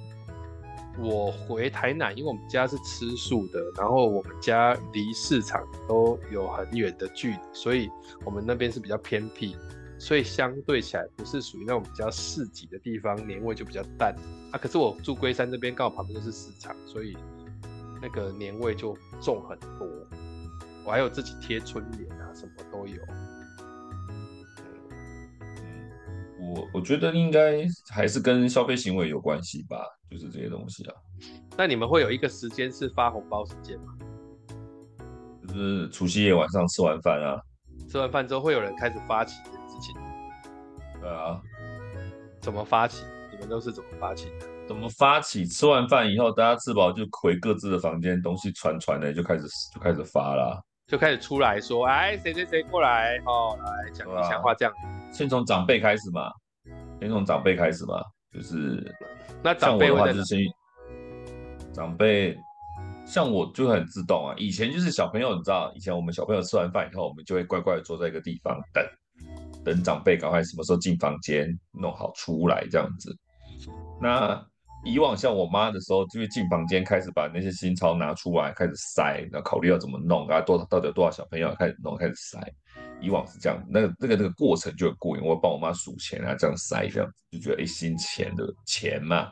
[0.98, 7.90] 我回台南，因为我们家是吃素的，然后我们家离市场都有很远的距离，所以
[8.24, 9.56] 我们那边是比较偏僻。
[9.96, 14.14] 所以相对起来不是属于那种比较市集的地方，年味就比较淡
[14.52, 14.58] 啊。
[14.58, 17.16] 可是我住龟山这边，刚好旁边就是市场，所以
[18.02, 19.88] 那个年味就重很多。
[20.84, 22.96] 我还有自己贴春联啊，什么都有。
[26.40, 30.94] 我我觉得应该还是跟消费行为有关系吧，就是这些东西啊。
[31.56, 33.94] 那你们会有一个时间是发红包时间吗？
[35.46, 37.40] 就是除夕夜晚上吃完饭啊，
[37.88, 39.94] 吃完饭之后会有人开始发起这件事情。
[41.00, 41.40] 对啊，
[42.40, 43.04] 怎么发起？
[43.30, 44.46] 你们都是怎么发起的？
[44.66, 45.44] 怎么发起？
[45.46, 49.44] 吃完饭以后，大家吃饱就回各自的房间，东西传传的就开始
[49.74, 54.74] 就开始发了，就开始出来说，哎，谁谁谁过来哦，来讲一讲话这样。
[55.12, 56.30] 先从长辈开始嘛，
[57.00, 58.02] 先从长辈开始嘛。
[58.32, 58.94] 就是
[59.42, 60.38] 那长辈的话就是先
[61.72, 62.36] 长辈。
[63.06, 68.82] 像我就很自动啊，以前就是小朋友，你知道，以前我们小朋友吃完饭以后，我们就会乖乖的坐在一个地方等，
[69.62, 73.14] 等长辈赶快什么时候进房间弄好出来这样子。
[74.00, 74.42] 那
[74.84, 82.38] 以往像我妈的时候，就会进房间开始把那些新钞拿出来开始塞，然后考虑要怎么弄啊，多到底有多少小朋友开始弄开始塞。
[83.00, 89.30] 以往是这样，那个那个那个过程就很过瘾，我会帮我妈数钱啊，这样塞这样子，就觉得哎新钱的钱嘛。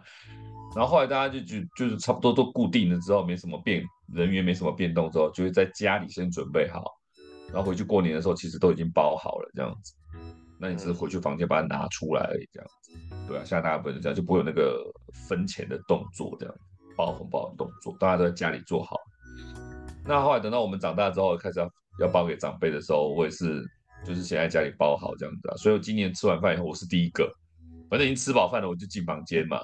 [0.75, 3.85] 然后后来大家就就就是差不多都固定了之后，没什么变，
[4.15, 6.85] 人员没什么变动之后，就会在家里先准备好，
[7.53, 9.93] 然后回去过年的时候，其实都已经包好了这样子。
[10.59, 12.93] 那你只是回去房间把它拿出来而已，这样子。
[13.27, 14.83] 对啊，现在大家不是这样，就不会有那个
[15.13, 16.55] 分钱的动作，这样
[16.97, 18.97] 包红包的动作，大家都在家里做好。
[20.05, 21.71] 那后来等到我们长大之后，开始要
[22.01, 23.65] 要包给长辈的时候，我也是
[24.05, 25.57] 就是先在家里包好这样子啊。
[25.57, 27.33] 所以我今年吃完饭以后，我是第一个，
[27.89, 29.61] 反正已经吃饱饭了，我就进房间嘛。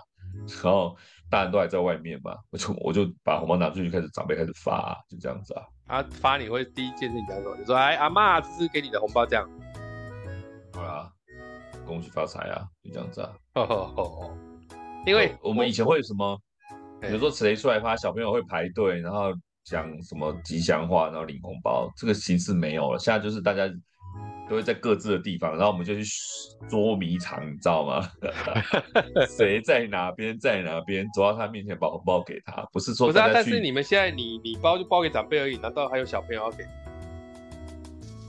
[0.63, 0.97] 然后
[1.29, 5.63] 大人都还在外面嘛，我就我就把红包拿出去，开始长辈开始发，啊，就这样子啊。
[5.89, 7.57] 啊，发你会第一件事情讲什么？
[7.57, 9.49] 你说哎，阿妈，这是给你的红包，这样。
[10.73, 11.11] 好啦，
[11.85, 13.33] 恭喜发财啊，就这样子啊。
[13.55, 14.39] 哦哦哦。
[15.09, 16.39] 因为我们以前会什么，
[17.01, 19.33] 比如说谁出来发，小朋友会排队，然后
[19.65, 22.99] 讲什么吉祥话，然后领红包，这个形式没有了。
[22.99, 23.69] 现在就是大家。
[24.49, 26.03] 都会在各自的地方，然后我们就去
[26.71, 28.11] 捉迷藏，你知道吗？
[29.29, 33.09] 谁在哪边，在哪边，走到他面前把红包给他，不是说。
[33.09, 36.65] 不是啊，但是你们现在你你包就包给长辈而已，难道还有小朋友要给？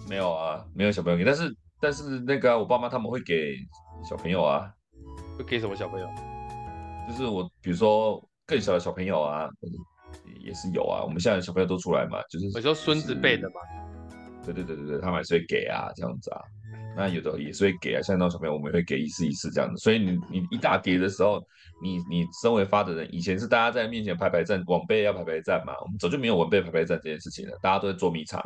[0.09, 3.55] 没有啊，没有小朋友给，但是但是那个、啊、我爸妈他们会给
[4.03, 4.69] 小朋友啊。
[5.37, 6.09] 会给什么小朋友？
[7.09, 9.49] 就是我比如说更小的小朋友啊，
[10.39, 11.03] 也是有啊。
[11.03, 13.55] 我们现在小朋友都出来嘛，就是我说孙子辈的嘛。
[14.45, 16.41] 对对对对对，他们还是会给啊，这样子啊，
[16.95, 21.43] 那有的也是会给啊，像那种小朋友我们也会给一次一次这样子，所以你你一大叠的时候，
[21.83, 28.41] 你你身为发的人，以前是大家在面前排排站，晚辈要排排站嘛，我们早就没有晚辈排排站这件事情了，大家都在捉迷藏，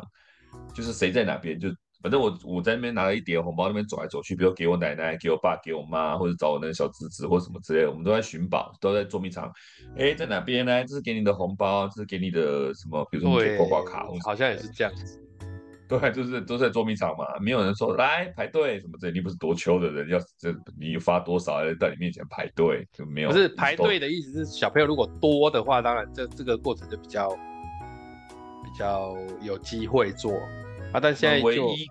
[0.74, 1.68] 就是谁在哪边，就
[2.04, 9.50] 反正我我在那边拿了一叠红包，那边走来走去，比如给我奶奶、给我爸、给我妈，或者找我那个小侄子或什么之类的，我们都在寻宝，都在捉迷藏，
[9.96, 10.84] 哎，在哪边呢？
[10.84, 13.02] 这是给你的红包，这是给你的什么？
[13.10, 15.18] 比如说你刮刮卡，好像也是这样子。
[15.88, 23.30] 对，就是都在捉迷藏嘛，没有人说来排队什么的，你不是多秋的人，要这你发多少在你面前排队就没有。
[23.30, 30.32] 不是排队的意思是小朋友如果多的话，当然这这个过程就比较比较有机会做
[30.94, 31.00] 啊。
[31.00, 31.86] 但现在唯一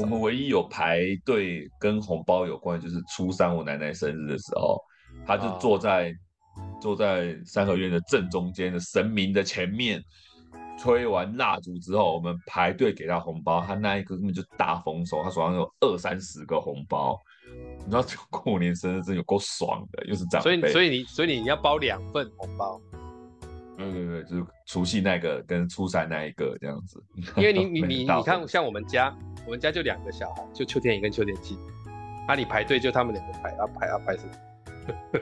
[0.00, 4.80] 我们唯一有排队跟红包有关，就是初三我奶奶生日的时候，
[5.24, 6.10] 她就坐在、
[6.56, 10.02] 哦、坐在三合院的正中间的神明的前面。
[10.76, 17.16] 吹完蜡烛之后，我们排队给她红包，她那一个根本就大丰收，她手上有二三十个红包，
[17.78, 20.60] 你知道 过年生日真有够爽的，又是长辈。
[20.60, 22.80] 所以所以你所以你要包两份红包。
[23.76, 27.02] 对对对，就是除夕那个跟初三那一个这样子。
[27.36, 31.58] 因为你 你你你看，像我们家，我们家就两个小孩，就秋天一跟秋天七，
[32.26, 34.32] 那、啊、你排队就他们两个排，啊排啊排什么？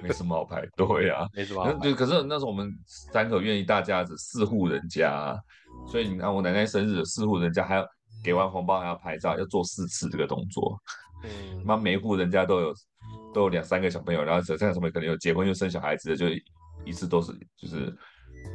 [0.02, 1.78] 没什么好排队啊，没什么好排。
[1.78, 5.40] 就可是那时候我们三合院一大家子四户人家，
[5.86, 7.86] 所以你看我奶奶生日四户人家还要
[8.24, 10.76] 给完红包还要拍照，要做四次这个动作。
[11.24, 12.74] 嗯，妈每户人家都有
[13.32, 16.26] 都有两三个小朋友，然后这样什么可能有结婚又生小孩子的，就
[16.84, 17.96] 一次都是就是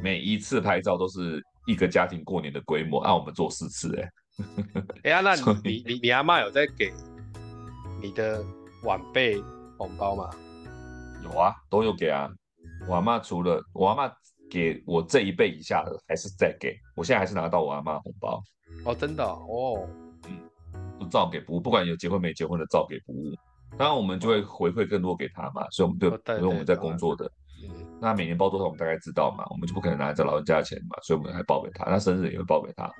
[0.02, 4.10] 每一次拍照都是一个家庭过年的规模，按、啊、我们做四次哎、欸。
[5.04, 6.92] 哎呀，那你你你，你阿妈有在给
[8.00, 8.44] 你的
[8.84, 9.42] 晚辈
[9.76, 10.30] 红包吗？
[11.24, 12.30] 有啊，都有给啊。
[12.86, 14.12] 我阿妈除了我阿妈
[14.48, 16.78] 给我这一辈以下的，还是在给。
[16.94, 18.40] 我现在还是拿到我阿妈红包。
[18.84, 19.88] 哦，真的哦。
[20.28, 20.38] 嗯，
[21.00, 23.34] 都照给不误，不管有结婚没结婚的，照给不误。
[23.76, 27.30] 当然我们就会回馈更多给他嘛，所以我们就因为我们在工作的，
[28.00, 31.84] 那每年包多少我们大概知道嘛，我们就不可能拿着老人家的钱嘛，所以我们还报给他。
[31.90, 32.90] 那生日也会报给他，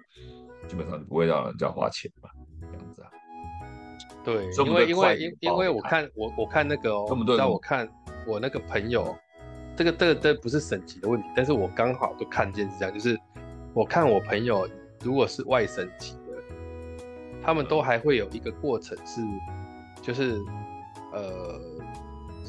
[0.66, 2.28] 基本上就不会让人家花钱嘛，
[2.60, 3.10] 这样子啊。
[4.24, 7.06] 对，因为因为因因为我看我我看那个哦，
[7.36, 7.88] 那我看。
[8.26, 9.16] 我那个朋友，
[9.74, 13.18] 这个这个这不是省级的问题，但是我刚好就看见是这样，就是
[13.72, 14.68] 我看我朋友
[15.02, 16.34] 如果是外省籍的，
[17.42, 19.22] 他们都还会有一个过程是，
[20.02, 20.38] 就是
[21.14, 21.58] 呃，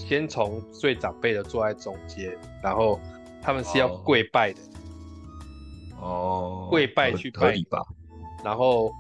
[0.08, 3.00] 先从最长辈的坐在中间，然后
[3.42, 4.62] 他们是要跪拜的，
[6.02, 7.56] 哦，跪拜去拜，
[8.44, 8.92] 然后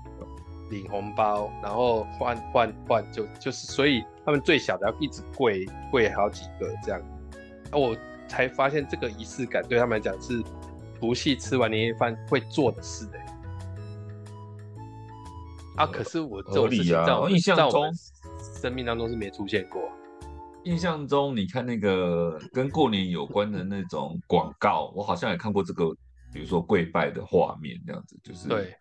[0.69, 4.03] 领红包，然后换换换就就是所以。
[4.25, 7.01] 他们最小的要一直跪跪好几个这样，
[7.71, 10.43] 那我才发现这个仪式感对他们来讲是
[10.99, 13.17] 除夕吃完年夜饭会做的事的。
[15.77, 17.91] 啊，可是我这种事情在我印象中
[18.61, 19.81] 生命当中是没出现过。
[20.69, 25.89] 印象中，你看那个跟过年有关的那种广告，我好像也看过这个，
[26.31, 28.75] 比如说跪拜的画面，这样子，就是对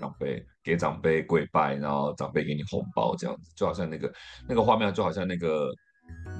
[0.00, 4.10] 长辈给长辈跪拜，然后长辈给你红包，这样子，就好像那个
[4.48, 5.70] 那个画面，就好像那个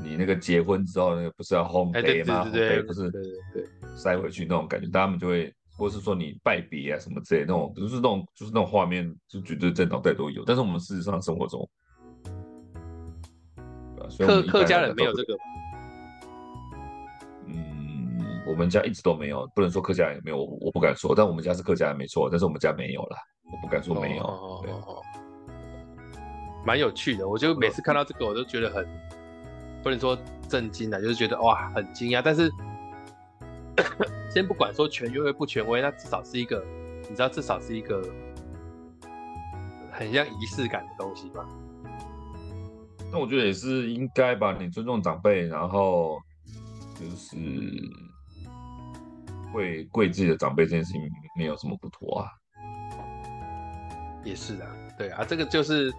[0.02, 2.44] 你那个结婚之后，那个不是要烘焙吗？
[2.44, 3.22] 红杯不是对
[3.94, 10.42] 塞回去那种感觉，他们就会，或是说你拜别啊什么之类的那种，就是那种就是那种画面，就绝对在脑袋都有。
[10.42, 11.68] 但是我们事实上生活中。
[14.18, 15.36] 客客家人没有这个，
[17.46, 23.18] 嗯，我们家一直都没有，不能说客家人没有，我我不敢说，但我们家是客家人没错，但是我们家没有啦，
[23.52, 24.22] 我不敢说没有。
[24.24, 25.02] 哦对哦哦，
[26.64, 28.86] 蛮有趣的，我就每次看到这个，我都觉得很
[29.82, 32.20] 不能说震惊啊，就是觉得哇很惊讶。
[32.24, 32.50] 但是
[34.32, 36.64] 先不管说权威不权威，那至少是一个，
[37.02, 38.02] 你知道，至少是一个
[39.92, 41.46] 很像仪式感的东西吧。
[43.12, 46.18] 那我觉得也是应该吧，你尊重长辈，然后
[46.98, 47.36] 就是
[49.52, 51.00] 会跪自己的长辈这件事情
[51.38, 52.28] 没有什么不妥啊。
[54.24, 55.92] 也是啊，对啊，这个就是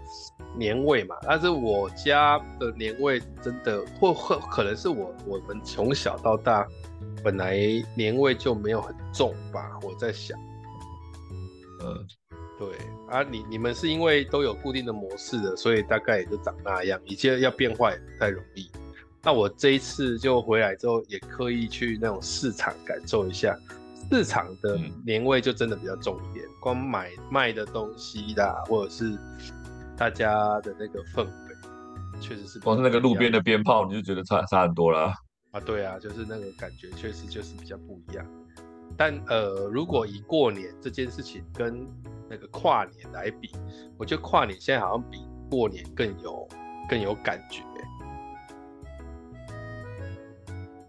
[0.58, 1.16] 年味嘛。
[1.22, 6.68] 但是我家的年味真的，或或可能是我我们从小到大
[7.24, 7.58] 本来
[7.96, 10.38] 年味就没有很重吧，我在想，
[11.82, 12.06] 嗯。
[12.58, 12.76] 对
[13.08, 18.70] 啊，你你们是因为都有固定的模式的，所以大概也就长那样，一切要变化也不太容易。
[19.24, 23.58] 那我这一次就回来之后，也刻意去那种市场感受一下，
[24.12, 26.46] 市场的年味就真的比较重一点。
[26.46, 29.18] 嗯、光买卖的东西啦，或者是
[29.98, 35.14] 大家的那个氛围，确实是光是那个路边的鞭炮，你就觉得差差很多了
[35.52, 35.60] 啊。
[35.60, 38.26] 对啊，就是那个感觉，确实就是比较不一样。
[38.96, 41.86] 但呃，如果以过年这件事情跟
[42.30, 43.52] 那个跨年来比，
[43.98, 46.48] 我觉得跨年现在好像比过年更有
[46.90, 47.64] 更有感觉。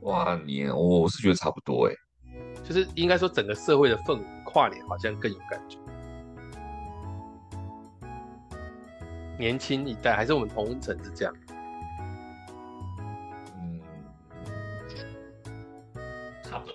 [0.01, 1.95] 跨年，我是觉得差不多哎，
[2.65, 5.79] 就是应该说整个社会的氛围，跨年好像更有感觉。
[9.39, 11.35] 年轻一代还是我们同温层是这样。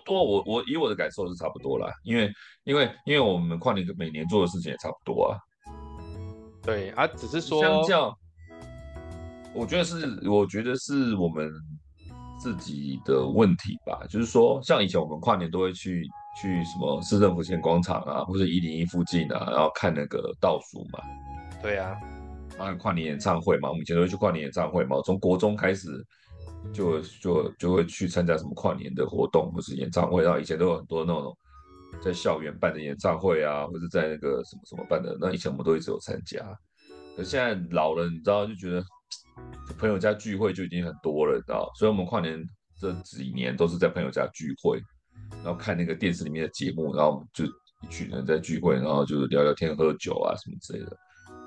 [0.06, 2.32] 多我我以我的感受是差不多啦，因为
[2.64, 5.38] 因为因为我们跨年每年做的事情也差不多啊。
[6.62, 8.18] 对啊，只是说相较，
[9.54, 11.52] 我觉得是我觉得是我们
[12.40, 14.06] 自己的问题吧。
[14.10, 16.08] 就是说，像以前我们跨年都会去
[16.42, 21.00] 去什么市政府前广场啊，或者一零一附近啊，然后看那个倒数嘛。
[21.62, 21.96] 对啊，
[22.58, 25.90] 然后跨年演唱会嘛，我们以前都会去跨年演唱会嘛，从国中开始。
[26.72, 31.36] 就就就会去参加什么跨年的活动或是演唱会，然后以前都有很多那种
[32.02, 36.40] 在校园办的演唱会啊，或者在那个什么什么办的，那以前我们都一直有参加。
[37.16, 38.84] 可现在老了，你知道，就觉得
[39.78, 42.44] 朋友家聚会就已经很多了，你知道，所以我们跨年
[42.80, 44.82] 这几年都是在朋友家聚会，
[45.44, 50.98] 然后看那个电视里面的节目，然后就一群人在聚会，然后就是聊聊天、喝酒啊什么之类的，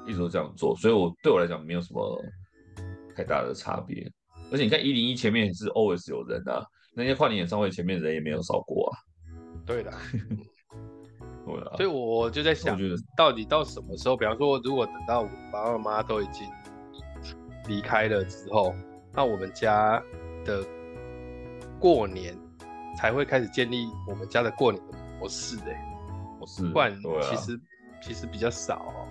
[0.06, 0.76] 一直都这样做。
[0.76, 2.22] 所以我对我来讲没有什么
[3.16, 4.08] 太大的差别。
[4.50, 8.98] 而且你看一零一前面也是 always 有人啊，那些跨年演唱会前面人也没有少过啊。
[9.66, 9.90] 对的，
[11.44, 11.76] 对啊。
[11.76, 12.78] 所以我就在想，
[13.16, 14.16] 到底到什么时候？
[14.16, 16.46] 比方说，如果等到我爸爸妈妈都已经
[17.66, 18.74] 离开了之后，
[19.12, 20.02] 那我们家
[20.44, 20.64] 的
[21.80, 22.36] 过年
[22.96, 25.78] 才会开始建立我们家的过年的模式哎、欸。
[26.38, 27.60] 模式，不然其实、啊、
[28.00, 29.08] 其实比较少哦。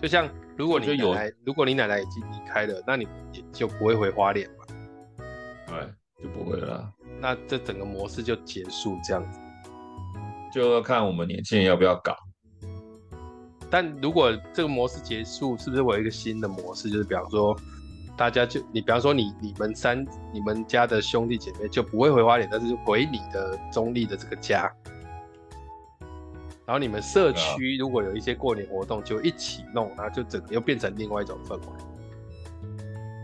[0.00, 4.48] 就像如果你奶奶，如果你奶奶已经离开了，那你也就不会回花莲。
[5.66, 6.88] 对，就不会了。
[7.20, 9.40] 那这整个模式就结束这样子，
[10.52, 12.14] 就要看我们年轻人要不要搞。
[13.70, 16.88] 但如果这个模式结束，是不是会有一个新的模式？
[16.88, 17.56] 就是比方说，
[18.16, 24.70] 大家就你，比方说你你们三你们家的兄弟姐妹就不会回花莲，但是回你的中立的这个家。
[26.66, 31.66] 然后你们社区如果有一些过年活动，就一起弄，然后就整个又变成另外一种氛围。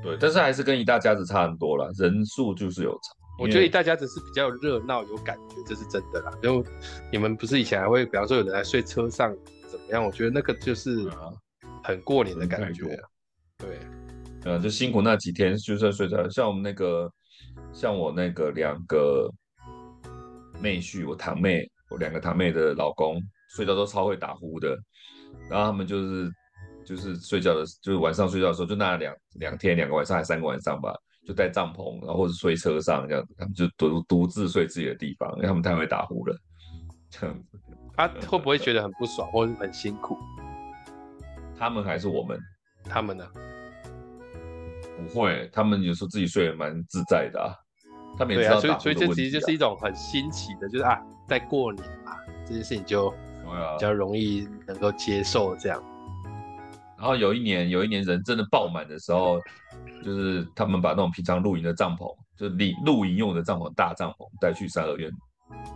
[0.03, 3.15] 对，但是还是跟一大家子差很多了，人数就是有差。
[3.39, 6.31] 我觉得一大家子是比较热闹，有感觉，这是真的啦。
[6.43, 6.63] 就
[7.11, 9.35] 你们不是以前还会，比方说有人来睡车上
[9.67, 10.05] 怎么样？
[10.05, 11.11] 我觉得那个就是
[11.83, 12.99] 很过年的感觉。
[13.57, 13.79] 对，
[14.45, 16.29] 嗯，就辛苦那几天，就算睡着。
[16.29, 17.11] 像我们那个，
[17.73, 19.31] 像我那个两个
[20.61, 24.79] 妹婿，我堂妹，我两个堂妹的老公，睡觉都超会打呼的，
[25.49, 26.33] 然后他们就是。
[26.83, 30.93] 就是睡觉的，就是晚上睡觉的时候，就那两两天两个晚上还三个晚上吧，
[31.25, 36.37] 就带帐篷，然后或者睡车上这样子，他们就独独自睡自己的地方，因为他们太会打呼了，
[37.11, 37.59] 这样子。
[37.95, 40.17] 他会不会觉得很不爽，或者很辛苦？
[41.57, 42.41] 他们还是我们？
[42.85, 43.29] 他们呢？
[44.97, 47.55] 不会，他们有时候自己睡也蛮自在的啊。
[48.19, 50.99] 他们也知道、啊、所以所以这其实就是一种很新奇的，就是啊，
[51.31, 55.81] 在过年嘛，这件事情就比较容易能够接受这样。
[56.99, 59.41] 然后有一年，有一年人真的爆满的时候，
[60.05, 65.09] 就是他们把那种平常露营的帐篷，就是露露营用的帐篷，大帐篷带去三合院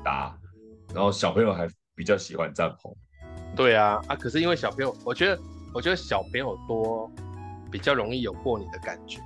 [0.02, 0.36] 搭，
[0.92, 2.92] 然后小朋友还比较喜欢帐篷。
[3.54, 5.38] 对啊，啊，可是因为小朋友，我觉得，
[5.72, 7.08] 我觉得小朋友多，
[7.70, 9.20] 比较容易有过年的感觉。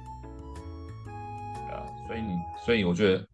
[1.72, 2.34] 啊，所以你，
[2.66, 3.26] 所以我觉得，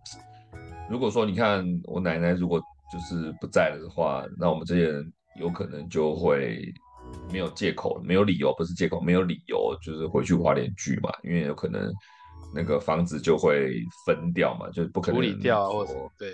[0.89, 2.63] 如果说你看我奶奶如果
[2.95, 6.73] 就是不在了的话，那我们这些人有可能就会。
[7.31, 11.93] 没有借口，没有理由，不是借口，没有理由，就是回去花莲聚嘛，因为有可能
[12.53, 16.31] 那个房子就会分掉嘛，就不可能处理掉啊，或者对，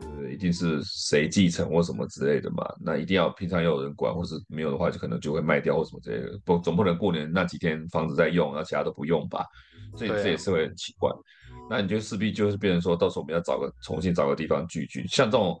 [0.00, 9.44] 呃，一定是谁继承或什么之类的嘛，那一定要平常要有人管，或是没有的话，就可能就会卖掉或什么之类的，不，总不能过年那几天房子在用，然后其他都不用吧，
[9.96, 11.10] 所以这也是会很奇怪。
[11.10, 11.14] 啊、
[11.68, 15.60] 那你就势必就是变成说到时候我们要找个重新找个地方聚聚，像这种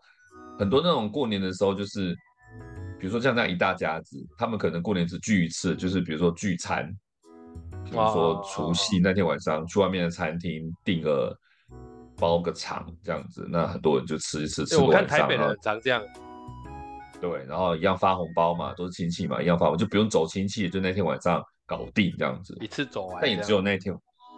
[0.60, 2.14] 很多那种过年的时候就是。
[2.98, 6.86] 比如说像这样一大家子，他们可能过年只聚一次，就是比如说聚餐，
[7.82, 11.34] 比如说除夕那天晚上去外面的餐厅订个
[12.18, 14.66] 包个场这样子，那很多人就吃一次。
[14.66, 16.02] 吃我看台北人常这样。
[17.22, 22.54] 对，然后一样发红包嘛，都是亲戚嘛，一样发我，就不用走亲戚，就那天晚上搞定这样子。
[22.60, 23.18] 一次走完。
[23.22, 23.96] 但也只有那天。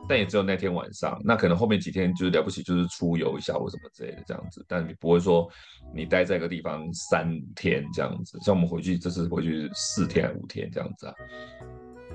[0.09, 4.65] 但也只有那天晚上，那可能后面几天就是了不起，就是出游一下或什么之类的这样子。
[4.69, 5.49] 但你不会说
[5.95, 11.15] 你待在一个地方三天这样子，像我们回去这次回去四天还五天这样子啊。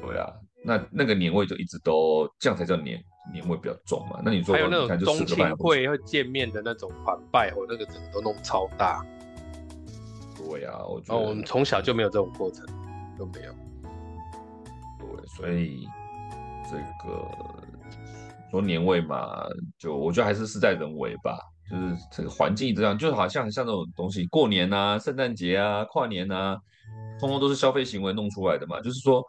[0.02, 0.32] 对啊，
[0.64, 3.02] 那那个年味就一直都这样才叫年
[3.34, 4.22] 年味比较重嘛。
[4.24, 9.04] 那你说还有那种冬庆会会见面的那种团拜，我那个整个都弄超大。
[10.38, 12.66] 对啊，我觉得、哦、我们从小就没有这种过程，
[13.18, 13.52] 都没有。
[15.00, 15.88] 对，所以
[16.70, 16.78] 这
[17.08, 17.57] 个。
[18.52, 19.46] 说年味嘛，
[19.78, 21.38] 就我觉得还是事在人为吧，
[21.70, 26.58] 就是这个环境这样，就好像像这种东西，过年啊、圣诞节啊、跨年啊，
[27.20, 28.80] 通通都是消费行为弄出来的嘛。
[28.82, 29.24] 就是说，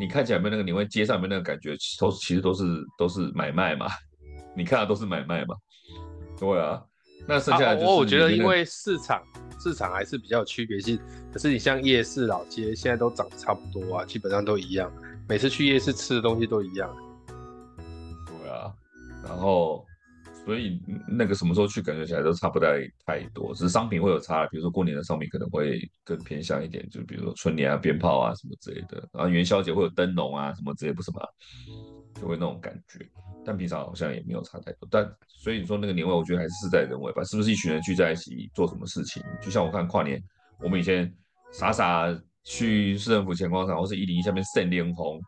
[0.00, 2.64] 你看起来没那个年味，街上面那个感觉，都其实都是
[2.96, 3.86] 都是买卖嘛。
[4.56, 5.54] 你看的都是买卖嘛。
[6.38, 6.82] 对啊，
[7.28, 9.22] 那剩下的就是、啊、我觉得因为市场
[9.60, 10.98] 市场还是比较有区别性，
[11.32, 14.90] 可是你像夜市老街，现在都长得差不多啊，基本上都一样，
[15.28, 16.94] 每次去夜市吃的东西都一样。
[19.26, 19.84] 然后，
[20.44, 24.46] 所以那个什么时候去，感觉起来都差不太太多，只是商品会有差。
[24.48, 29.08] 比如说过年的商品可能会更偏向一点，就比如说春联啊、鞭炮啊什么之类的。
[29.12, 31.20] 然后元宵节会有灯笼啊什么之类，不是吗？
[32.20, 33.04] 就会那种感觉。
[33.46, 34.88] 但平常好像也没有差太多。
[34.90, 37.22] 但所以你说那个年味，我觉得还是事在人为吧。
[37.24, 39.22] 是不是一群人聚在一起做什么事情？
[39.42, 40.22] 就像我看跨年，
[40.60, 41.12] 我们以前
[41.52, 42.06] 傻傻
[42.44, 45.20] 去市政府前广场或是一零一下面圣莲红，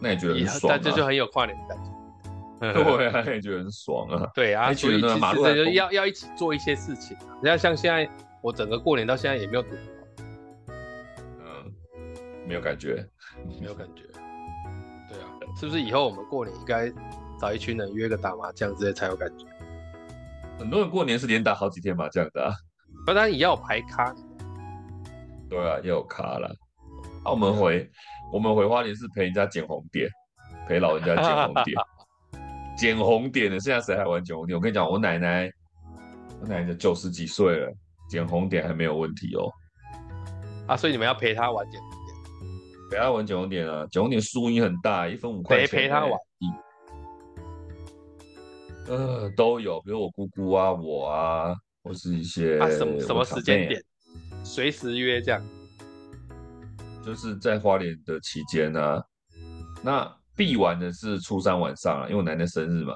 [0.00, 0.76] 那也觉得很爽啊。
[0.76, 1.95] 但这就很有跨年的感觉。
[2.60, 4.30] 对啊，也觉得很爽啊。
[4.34, 5.08] 对啊，所以其
[5.44, 7.16] 实要要一起做一些事情。
[7.42, 8.08] 你看，像现在
[8.40, 9.70] 我整个过年到现在也没有赌。
[11.38, 11.72] 嗯，
[12.46, 13.06] 没有感觉，
[13.60, 14.04] 没有感觉。
[15.08, 15.28] 对啊，
[15.60, 16.90] 是不是以后我们过年应该
[17.38, 19.44] 找一群人约个打麻将之类才有感觉？
[20.58, 22.52] 很多人过年是连打好几天麻将的啊。
[23.06, 24.14] 当然也要有牌咖。
[25.50, 26.50] 对啊，要有咖啦。
[27.22, 27.90] 啊，我们回
[28.32, 30.08] 我们回花莲是陪人家捡红点，
[30.66, 31.76] 陪老人家捡红点。
[32.76, 34.56] 捡红点的，现在谁还玩捡红点？
[34.56, 35.50] 我跟你讲，我奶奶，
[36.40, 37.72] 我奶奶九十几岁了，
[38.08, 39.50] 捡红点还没有问题哦。
[40.66, 43.86] 啊，所以你们要陪她玩捡红点，陪她玩捡红点啊！
[43.90, 45.66] 捡红点输赢很大，一分五块钱。
[45.68, 46.12] 陪陪她玩。
[48.88, 53.82] 呃，都有，比如我姑姑啊，我啊，或是一些啊什么什么时间点，
[54.44, 55.42] 随时约这样。
[57.04, 59.04] 就是在花莲的期间呢、啊，
[59.82, 60.16] 那。
[60.36, 62.94] 必玩的是初三晚上啊，因为我奶奶生日嘛，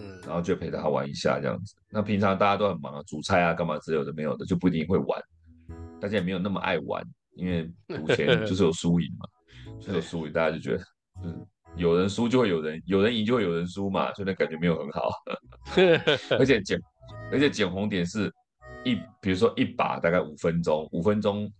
[0.00, 1.74] 嗯，然后就陪她玩一下这样子。
[1.90, 5.20] 那平常大家都很忙啊，煮菜啊，干嘛之类的没有的，就不一定会玩。
[6.00, 9.26] 大家也没有那么爱玩，因为赌钱 就是有输赢嘛，
[9.80, 10.78] 就是有输赢，大家就觉得
[11.22, 11.36] 就是
[11.74, 15.10] 有人输就会有人，有人赢就会有人输嘛，所以那感觉没有很好。
[16.38, 16.80] 而且捡，
[17.32, 18.32] 而且捡红点是
[18.84, 21.52] 一，比如说一把大概五分钟，五分钟。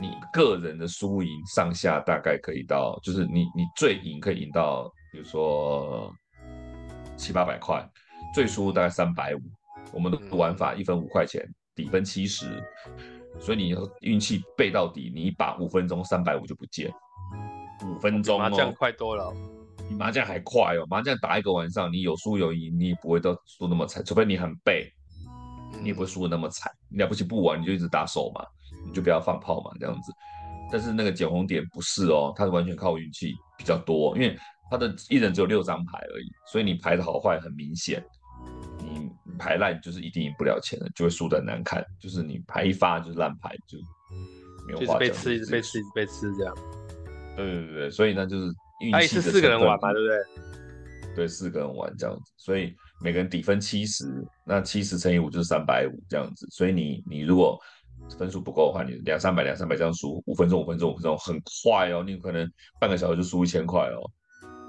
[0.00, 6.12] 你个人的输赢上下大概可以到，就是你你最赢可以赢到，比如说
[7.16, 7.88] 七八百块，
[8.34, 9.40] 最输大概三百五。
[9.92, 11.42] 我们的玩法一分五块钱，
[11.74, 12.62] 底分七十，
[13.38, 16.92] 所以你运气背到底，你一把五分钟三百五就不见。
[17.86, 19.32] 五分钟、哦、麻将快多了，
[19.88, 20.84] 比麻将还快哦！
[20.88, 24.90] 麻将打一个晚上，你有输有赢，你也不会都输那么惨，除非你很背，
[25.80, 26.70] 你也不会输的那么惨。
[26.90, 28.44] 你了不起不玩，你就一直打手嘛。
[28.86, 30.12] 你就不要放炮嘛，这样子。
[30.70, 34.36] 但是那个捡红点不是哦，它是完全靠运气比较多，因为
[34.70, 38.04] 他的一人只有六张牌而已，所以你牌的好坏很明显。
[38.78, 41.84] 你牌烂就是一定赢不了钱的，就会输的很难看。
[42.00, 43.78] 就是你牌一发就是烂牌，就
[44.66, 44.98] 没有话讲。
[44.98, 46.54] 就是被吃，一直被吃，一直被吃这样。
[47.36, 49.06] 对对对，所以呢就是运气。
[49.06, 51.14] 是四个人玩嘛，对不对？
[51.14, 54.04] 对，四个人玩这样子，所以每个人底分七十，
[54.44, 56.46] 那七十乘以五就是三百五这样子。
[56.50, 57.56] 所以你你如果
[58.18, 62.50] 分数不够的话，你两三百两三百这样输，五分钟五分钟五分钟很快哦，你可能
[62.80, 64.10] 半个小时就输一千块哦。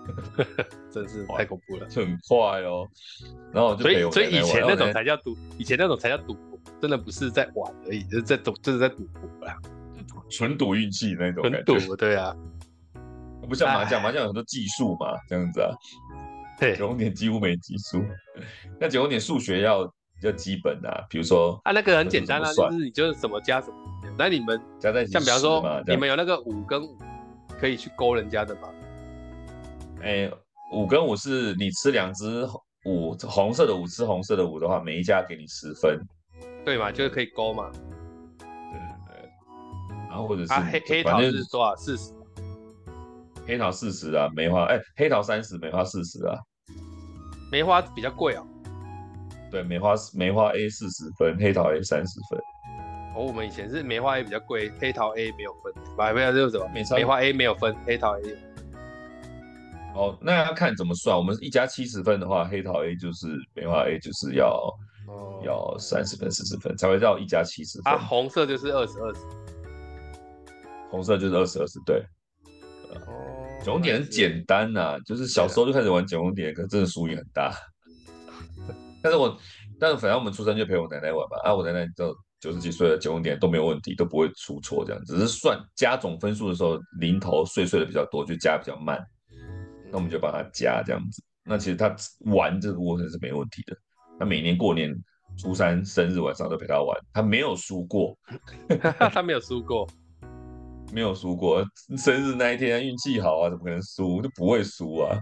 [0.90, 2.88] 真是太恐怖了，就很快哦。
[3.52, 9.58] 然后就所以所以以前那种才叫赌，以前那种才叫赌博，真的不是在玩而已，就是在赌，就是在赌博啦，
[10.32, 11.64] 纯赌运气那种感觉。
[11.64, 12.34] 纯赌，对啊，
[13.50, 15.76] 不像麻将，麻将有很多技术嘛，这样子啊。
[16.58, 18.02] 对，九红点几乎没技术，
[18.80, 19.86] 那九红点数学要
[20.22, 23.76] 要基本啊，比如说啊，那个很简单啊，就是你就是什么加什么。
[24.18, 26.98] 那你们加在一起，像比方说你们有那个五跟五
[27.60, 28.70] 可以去勾人家的吗？
[30.02, 30.32] 哎，
[30.74, 32.48] 五跟五是你吃两只
[32.86, 36.00] 五红色的五吃红色的五的话，每一家给你十分，
[36.66, 36.92] 对嘛？
[36.92, 37.70] 就是可以勾嘛。
[38.40, 39.30] 对对对。
[40.10, 41.76] 然后或者是、啊、黑黑桃是多少？
[41.76, 42.12] 四十。
[43.46, 46.38] 黑桃四十啊，梅花哎，黑桃三十，梅花四十啊。
[47.52, 48.46] 梅花比较贵哦。
[49.50, 52.40] 对，梅花梅花 A 四十分，黑桃 A 三十分。
[53.16, 55.74] 哦，我们以前是梅花 A 比较贵，黑桃 A 没有分。
[55.98, 56.70] 买不了就是什么？
[56.96, 58.22] 梅花 A 没有分，黑桃 A。
[59.96, 61.18] 哦，那要看怎么算。
[61.18, 64.48] 我们一家七十分的话，黑桃 A 就是梅花 A 就是要、
[65.08, 67.94] 哦、要三十分、四十分才会到一家七十分。
[67.94, 69.22] 啊，红色就是二十二十，
[70.92, 72.04] 红色就是二十二十，对。
[72.94, 73.02] 哦，
[73.64, 77.52] 九红点很简单呐、啊，就是小时候就开始玩九红点，可是真的输赢很大。
[79.08, 79.38] 但是我，
[79.80, 89.02] 但是反正我们出生就陪我奶奶玩嘛，啊，我奶奶就九十几岁了，九红点都没有问题，都不会出错这样，只是算加总分数的时候，零头碎碎的比较多，就加比较慢。
[89.90, 91.24] 那我们就帮他加这样子。
[91.46, 91.96] 那其实他
[92.26, 93.78] 玩这个过程是没问题的。
[94.20, 94.94] 他每年过年
[95.38, 98.18] 初三生日晚上都陪他玩，他没有输过，
[99.12, 99.88] 他没有输过，
[100.92, 101.66] 没有输过。
[101.98, 104.22] 生日那一天运气好啊，怎么可能输？
[104.22, 105.18] 就不会输啊。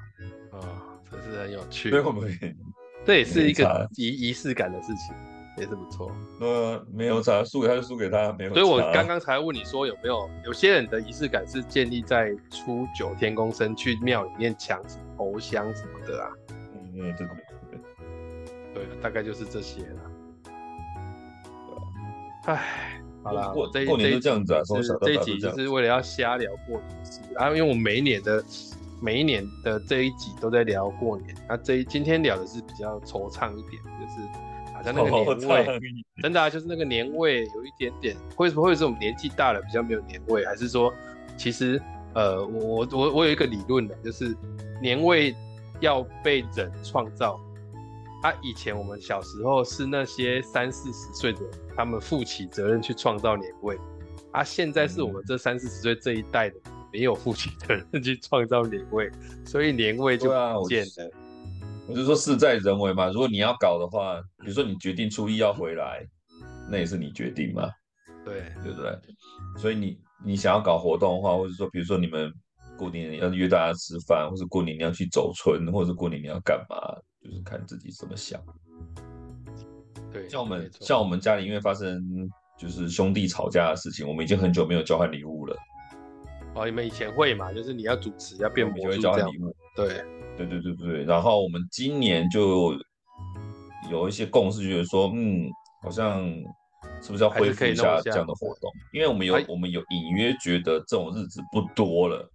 [0.52, 0.82] 啊、哦，
[1.12, 1.90] 这是很有趣。
[1.92, 2.24] 所以，我们
[3.06, 5.16] 这也是一个仪仪式感的事情。
[5.58, 8.53] 也是不错，呃，没有差，输给他就输给他，没有。
[8.53, 14.84] 所以我刚刚才问你说有没有，有些人的仪式感是建立在初九天公生去庙里面抢
[15.16, 16.30] 头香什么的啊？
[16.49, 17.28] 嗯嗯，对对
[17.72, 20.12] 对，对，大概就是这些了。
[22.47, 28.43] 唉，好了，过这过年就这样子啊，从小到大这一集就是为了要瞎聊过年事啊，因为我每一年的
[29.06, 34.82] 每一年的这一集都在聊过年，那这一今天聊的是比较惆怅一点，就是好。
[34.82, 35.80] 像那个年味，哦、
[36.24, 40.43] 真的啊，就是那个年味有一点点，为什么会是我们年纪大了比较没有年味？
[40.43, 40.91] 还是说，
[41.38, 41.80] 其实
[42.16, 44.36] 呃，我我我有一个理论的，就是
[44.82, 45.36] 年味
[45.82, 47.39] 要被人创造。
[48.24, 53.78] 啊，以前我们小时候是那些三四十岁的人，他们负起责任去创造年味。
[54.32, 56.56] 啊，现在是我们这三四十岁这一代的
[56.96, 59.12] 没有负起责任去创造年味，
[59.46, 61.12] 所以年味就不见了。
[61.89, 66.08] 我就说事在人为嘛，如果你要搞的话，比如说你决定初一要回来，
[66.72, 67.70] 那也是你决定嘛，
[68.24, 68.98] 对对不对？
[69.58, 72.32] 所以你你想要搞活动的话，或者说比如说你们
[72.78, 76.78] 过年要约大家吃饭，或者过年你要去走村，或者过年你要干嘛，
[77.22, 78.41] 就是看自己怎么想。
[80.14, 82.02] 对，像我们像我们家里因为发生
[82.58, 85.58] 就是兄弟吵架的事情，我们已经很久没有交换礼物了。
[86.56, 87.53] 哦，你们以前会嘛？
[87.53, 89.30] 就是你要主持要变魔术这样。
[89.76, 90.03] 对。
[90.38, 92.74] 对对对对，然后我们今年就
[93.89, 95.49] 有一些共识，觉得说，嗯，
[95.82, 96.26] 好像
[97.01, 98.70] 是不是要恢复一下这样的活动？
[98.91, 102.30] 因为我们有我们有隐约觉得这种日子不多了。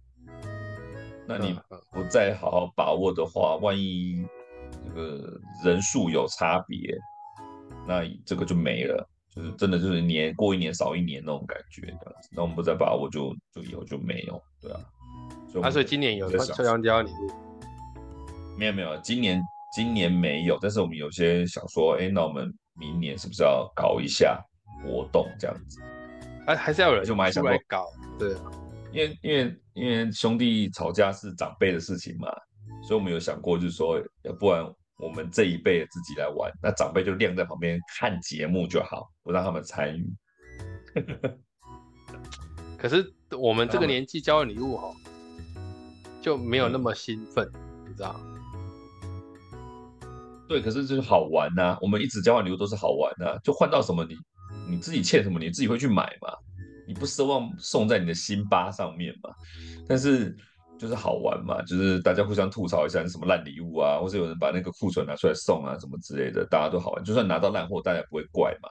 [1.27, 1.55] 那你
[1.91, 4.25] 不再好好把握的话，万一
[4.83, 6.97] 这个人数有差别，
[7.87, 12.29] 那这个就没了，就是真的就是年过一年少一年那种感觉这样子。
[12.31, 14.79] 那我们不再把握就，就就以后就没有，对啊。
[15.51, 17.31] 所以，啊、所以今年有悄悄交礼物。
[18.57, 19.41] 没有没有，今年
[19.75, 24.39] 今年没有，但是我们有些想说，哎，那我们明年是不是要搞一下
[24.83, 25.81] 活动这样子？
[26.45, 27.85] 还还是要有人就买想来搞，
[28.17, 28.35] 对，
[28.91, 32.27] 因为因为因为兄弟吵架是长辈的事情嘛，
[32.83, 34.65] 所以我们有想过，就是说，要不然
[35.01, 40.13] 我们这一辈自己来玩，那长辈就晾在旁边看节目就好，不让他们参与。
[42.77, 44.91] 可是我们这个年纪交换礼物哈，
[46.21, 48.19] 就没有那么兴奋，嗯、你知道？
[50.47, 51.77] 对，可是就是好玩呐、啊。
[51.81, 54.15] 我们一直交换礼物都是好玩呐、啊，就换到什么你
[54.69, 56.33] 你自己欠什么，你自己会去买嘛。
[56.87, 59.29] 你不奢望送在你的心巴上面嘛？
[59.87, 60.35] 但是
[60.81, 67.03] 就是好玩嘛，就是大家互相吐槽一下什么烂礼物啊，或者有人把那个库存拿出来送啊，什么之类的，大家都好玩。
[67.03, 68.67] 就算拿到烂货，大家也不会怪嘛，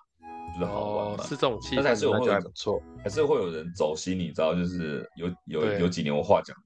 [0.52, 1.22] 就是好玩嘛。
[1.22, 6.56] 哦、是这种气氛，但是还是会还不错，还是会有人走心，你知道，就是有有有几年我话讲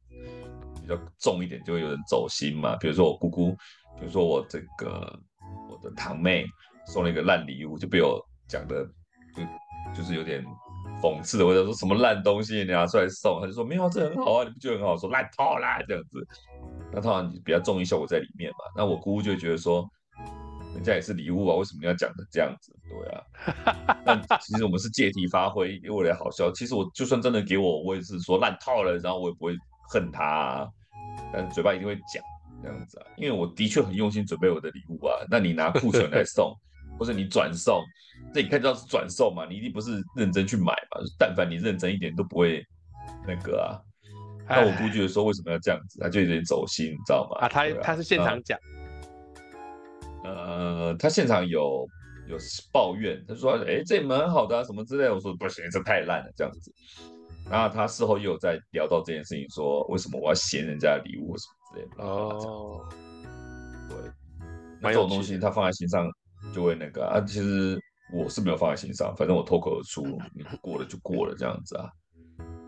[0.80, 2.74] 比较重一点，就会有人走心嘛。
[2.76, 3.50] 比如说我姑姑，
[4.00, 5.14] 比如说我这个
[5.68, 6.46] 我的堂妹
[6.86, 8.18] 送了一个烂礼物，就被我
[8.48, 8.82] 讲的
[9.36, 9.42] 就
[9.94, 10.42] 就是有点。
[11.02, 14.96] 讽刺的，我就说什么烂东西你拿出来送，他就说没有，这很好啊，你不觉得很好？
[14.96, 16.26] 说烂透了这样子，
[16.92, 18.58] 那通常比较重意效果在里面嘛。
[18.76, 19.86] 那我姑姑就觉得说，
[20.74, 22.74] 人家也是礼物啊，为什么要讲的这样子？
[22.88, 26.50] 对啊，但其实我们是借题发挥，因为为了好笑。
[26.52, 29.54] 其实我就算真的给我，我也是说烂透了，然后我也不会
[29.90, 30.68] 恨他啊，
[31.32, 32.22] 但嘴巴一定会讲
[32.62, 35.16] 这样子啊，因为我的确很用心准备我的礼物啊。
[35.30, 36.56] 那你拿库存来送。
[36.96, 37.82] 或者你转送，
[38.34, 39.46] 这你看到是转售嘛？
[39.48, 41.00] 你一定不是认真去买嘛？
[41.16, 42.66] 但凡你认真一点，都不会
[43.24, 43.78] 那个啊。
[44.48, 46.00] 那我估计的说，为什么要这样子？
[46.00, 47.38] 他就有点走心，你知道吗？
[47.38, 48.58] 啊，他他是现场讲，
[50.24, 51.86] 呃，他现场有
[52.28, 52.36] 有
[52.72, 56.74] 抱怨，他说：“哎，这蛮好的啊，什么之类的。”我说：“不行，这太烂了，这样子。”
[57.48, 62.88] 然后他事后又有在聊到这件事情，说：“为什么我要嫌人家的礼物什么之类的？”哦，
[63.88, 63.96] 对，
[64.80, 66.10] 那这种东西他放在心上。
[66.52, 67.80] 就会那个啊，其实
[68.14, 71.90] 我是没有放在心上，反正我脱口而出，你不过了就过了这样子啊，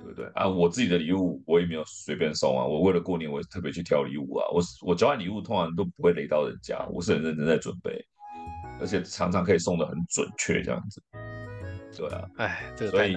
[0.02, 0.48] 对不对啊？
[0.48, 8.04] 我自己的礼物我也没有随便送啊，我为了过年我也特别去挑礼物啊，我我交换礼物通常都不会雷到人家，我是很认真在准备，
[8.80, 11.00] 而且常常可以送的很准确这样子，
[11.96, 13.16] 对啊，哎，这个所以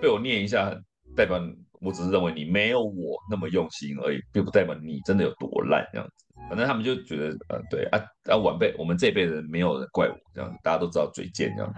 [0.00, 0.72] 被我念一下，
[1.16, 1.40] 代表
[1.80, 6.25] 我只是认为你没有我那么用心而已，并不代表你真的有多烂这样子。
[6.48, 7.98] 反正他们就觉得，呃，对啊，
[8.30, 11.74] 啊，晚辈，我们这辈人没有人怪我这样子，大家都知道嘴贱这样。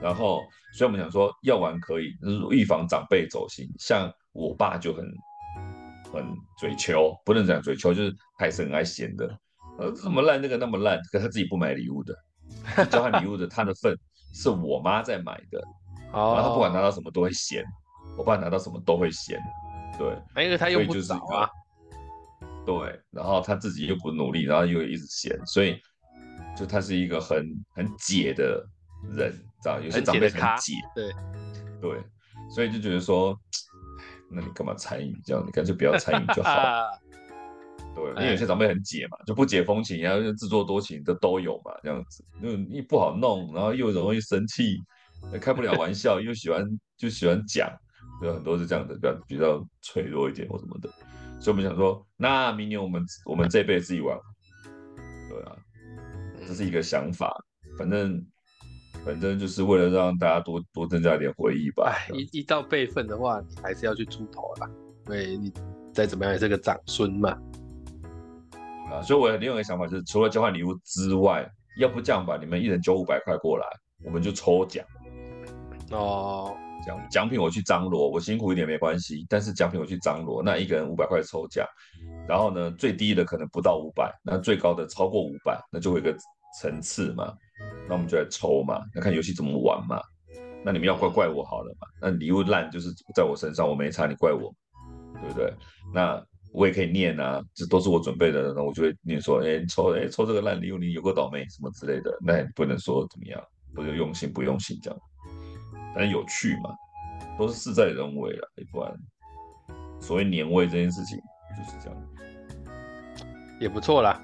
[0.00, 0.42] 然后，
[0.74, 3.66] 所以我们想说，要玩可以，就是预防长辈走心。
[3.78, 5.04] 像我爸就很
[6.12, 6.24] 很
[6.58, 9.28] 嘴秋，不能讲嘴秋，就是他也是很爱闲的。
[9.78, 12.14] 呃，这么烂，那个那么烂，可他自己不买礼物的，
[12.90, 13.96] 交换礼物的他的份
[14.34, 15.62] 是我妈在买的，
[16.12, 17.64] 然后他不管拿到什么都会嫌，
[18.16, 19.40] 我爸拿到什么都会嫌，
[19.96, 21.48] 对，因为他用不着啊。
[22.68, 25.80] 对，然后他自己又不努力，然后又一直闲，所以
[26.54, 27.42] 就他是一个很
[27.74, 28.62] 很解的
[29.10, 29.80] 人，知道？
[29.80, 31.10] 有些长辈很解，对
[31.80, 32.02] 对，
[32.54, 33.34] 所以就觉得说，
[34.30, 35.18] 那你干嘛参与？
[35.24, 36.90] 这样你干脆不要参与就好了。
[37.96, 44.76] 对，因为有些长辈很解嘛，就不解风情，然后就自作多情的都有嘛，这样子，就你不好弄，然后又容易生气，
[45.40, 46.62] 开不了玩笑，又喜欢
[46.98, 47.66] 就喜欢讲，
[48.22, 50.90] 有很多是这样的，比较比较脆弱一点或什么的。
[51.40, 54.18] 所以我们想说，那明年我们我们这辈自己玩，
[55.28, 55.56] 对啊，
[56.46, 57.32] 这是一个想法。
[57.78, 58.20] 反正
[59.04, 61.92] 反正就是为了让大家多多增加一点回忆吧。
[61.94, 64.68] 哎，一一到辈分的话，你还是要去出头啦，
[65.06, 65.52] 因为你
[65.92, 67.30] 再怎么样也是个长孙嘛。
[68.90, 73.66] 啊，所以我有另外一个想法就是，除了交换礼物之外，要不这样吧，你们一人交五百块过来，
[74.04, 74.84] 我们就抽奖。
[75.92, 76.56] 哦。
[76.84, 81.66] 奖奖品我去张罗，我辛苦一点没关系，但是奖品我去张罗，那一个人五百块抽奖，
[82.28, 86.16] 然后呢，最低的可能不到五百，那最高的超过五百，那就会有个
[86.60, 87.34] 层次嘛，
[87.88, 90.00] 那我们就来抽嘛，那看游戏怎么玩嘛，
[90.64, 94.54] 那你们要怪怪我好了嘛，那礼物烂就是在我身上，我没差，你怪我，
[95.20, 95.52] 对不对？
[95.92, 96.22] 那
[96.52, 103.42] 我也可以念啊，这都是我准备的，那我就会念说，哎，抽哎抽这个烂礼物，你有个倒霉什么之类的，那也不能说怎么样，
[103.74, 104.98] 不就用心不用心这样。
[105.98, 106.70] 反正有趣嘛，
[107.36, 108.96] 都是事在人为了，不然
[109.98, 111.18] 所谓年味这件事情
[111.56, 111.98] 就是这样，
[113.58, 114.22] 也不错啦。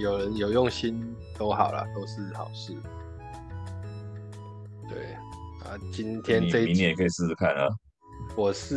[0.00, 2.74] 有人有用心都好啦，都是好事。
[4.88, 5.12] 对
[5.62, 7.68] 啊，今天这一明年也可以试试看啊。
[8.34, 8.74] 我是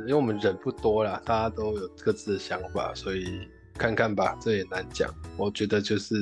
[0.00, 5.08] 因为我们人不多啦，大家都有各自的想法，所以看看吧，这也难讲。
[5.36, 6.16] 我觉得就是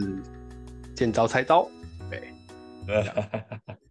[0.95, 1.67] 见招拆招，
[2.11, 2.35] 对。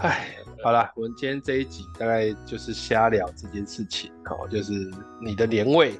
[0.00, 0.28] 哎，
[0.62, 4.72] 好了，我们今天这一集大概就是瞎聊这件事情，好，就是
[5.20, 5.94] 你的年味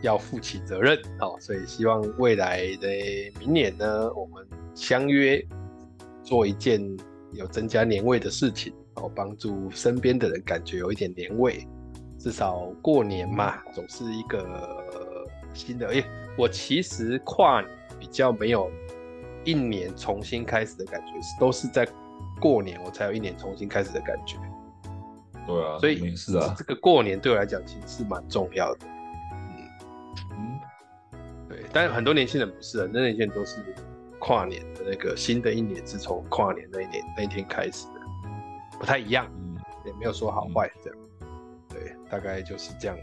[0.00, 2.88] 要负起责任，好，所以希望未来的
[3.38, 5.46] 明年呢，我们相约
[6.24, 6.80] 做一件
[7.32, 11.68] 有增加年味的事情，好，帮助身边的人感觉有一点年味，
[12.18, 15.86] 至少过年嘛，总是一个新的。
[15.88, 16.02] 哎，
[16.38, 18.70] 我其实跨年比较没有
[19.44, 21.86] 一年重新开始的感觉，都是在。
[22.42, 24.36] 过年我才有一年重新开始的感觉，
[25.46, 28.86] 对啊，所以是啊，这个过年对我来讲其实是蛮重要的，
[29.30, 30.18] 嗯。
[30.32, 30.60] 嗯，
[31.48, 33.62] 对，但是很多年轻人不是，很多年轻人都是
[34.18, 38.00] 跨年的那个新的一年是从跨年那一年那一天开始的，
[38.76, 40.98] 不太一样，嗯，也没有说好坏这样，
[41.68, 42.98] 对，大概就是这样。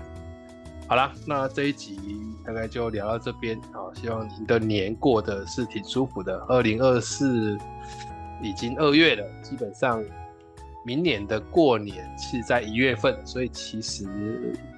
[0.90, 1.98] 好啦，那这一集
[2.44, 6.38] 大概就聊到这边啊，希望您的年过得是挺舒服的。
[6.50, 7.56] 二零二四
[8.42, 10.04] 已经二月了，基本上
[10.86, 14.04] 明年的过年是在一月份，所以其实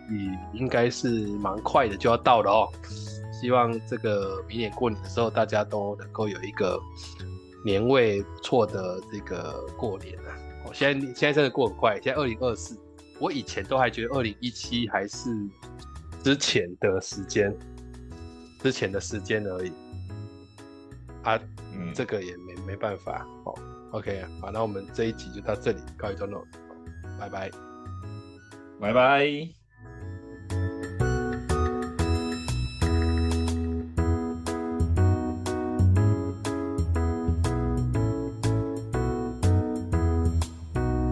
[0.09, 2.69] 也应该是蛮快的就要到了哦。
[3.31, 6.79] 希望这个明年过年的时候，大家都能够有一个
[7.65, 10.37] 年味不错的这个过年啊！
[10.67, 12.77] 我现在现在真的过很快，现在二零二四，
[13.19, 15.29] 我以前都还觉得二零一七还是
[16.23, 17.51] 之前的时间，
[18.61, 19.71] 之前的时间而已
[21.23, 21.39] 啊，
[21.73, 23.53] 嗯，这个也没没办法哦。
[23.91, 26.45] OK，好，那我们这一集就到这里告一段落，
[27.19, 27.51] 拜拜，
[28.79, 29.60] 拜拜。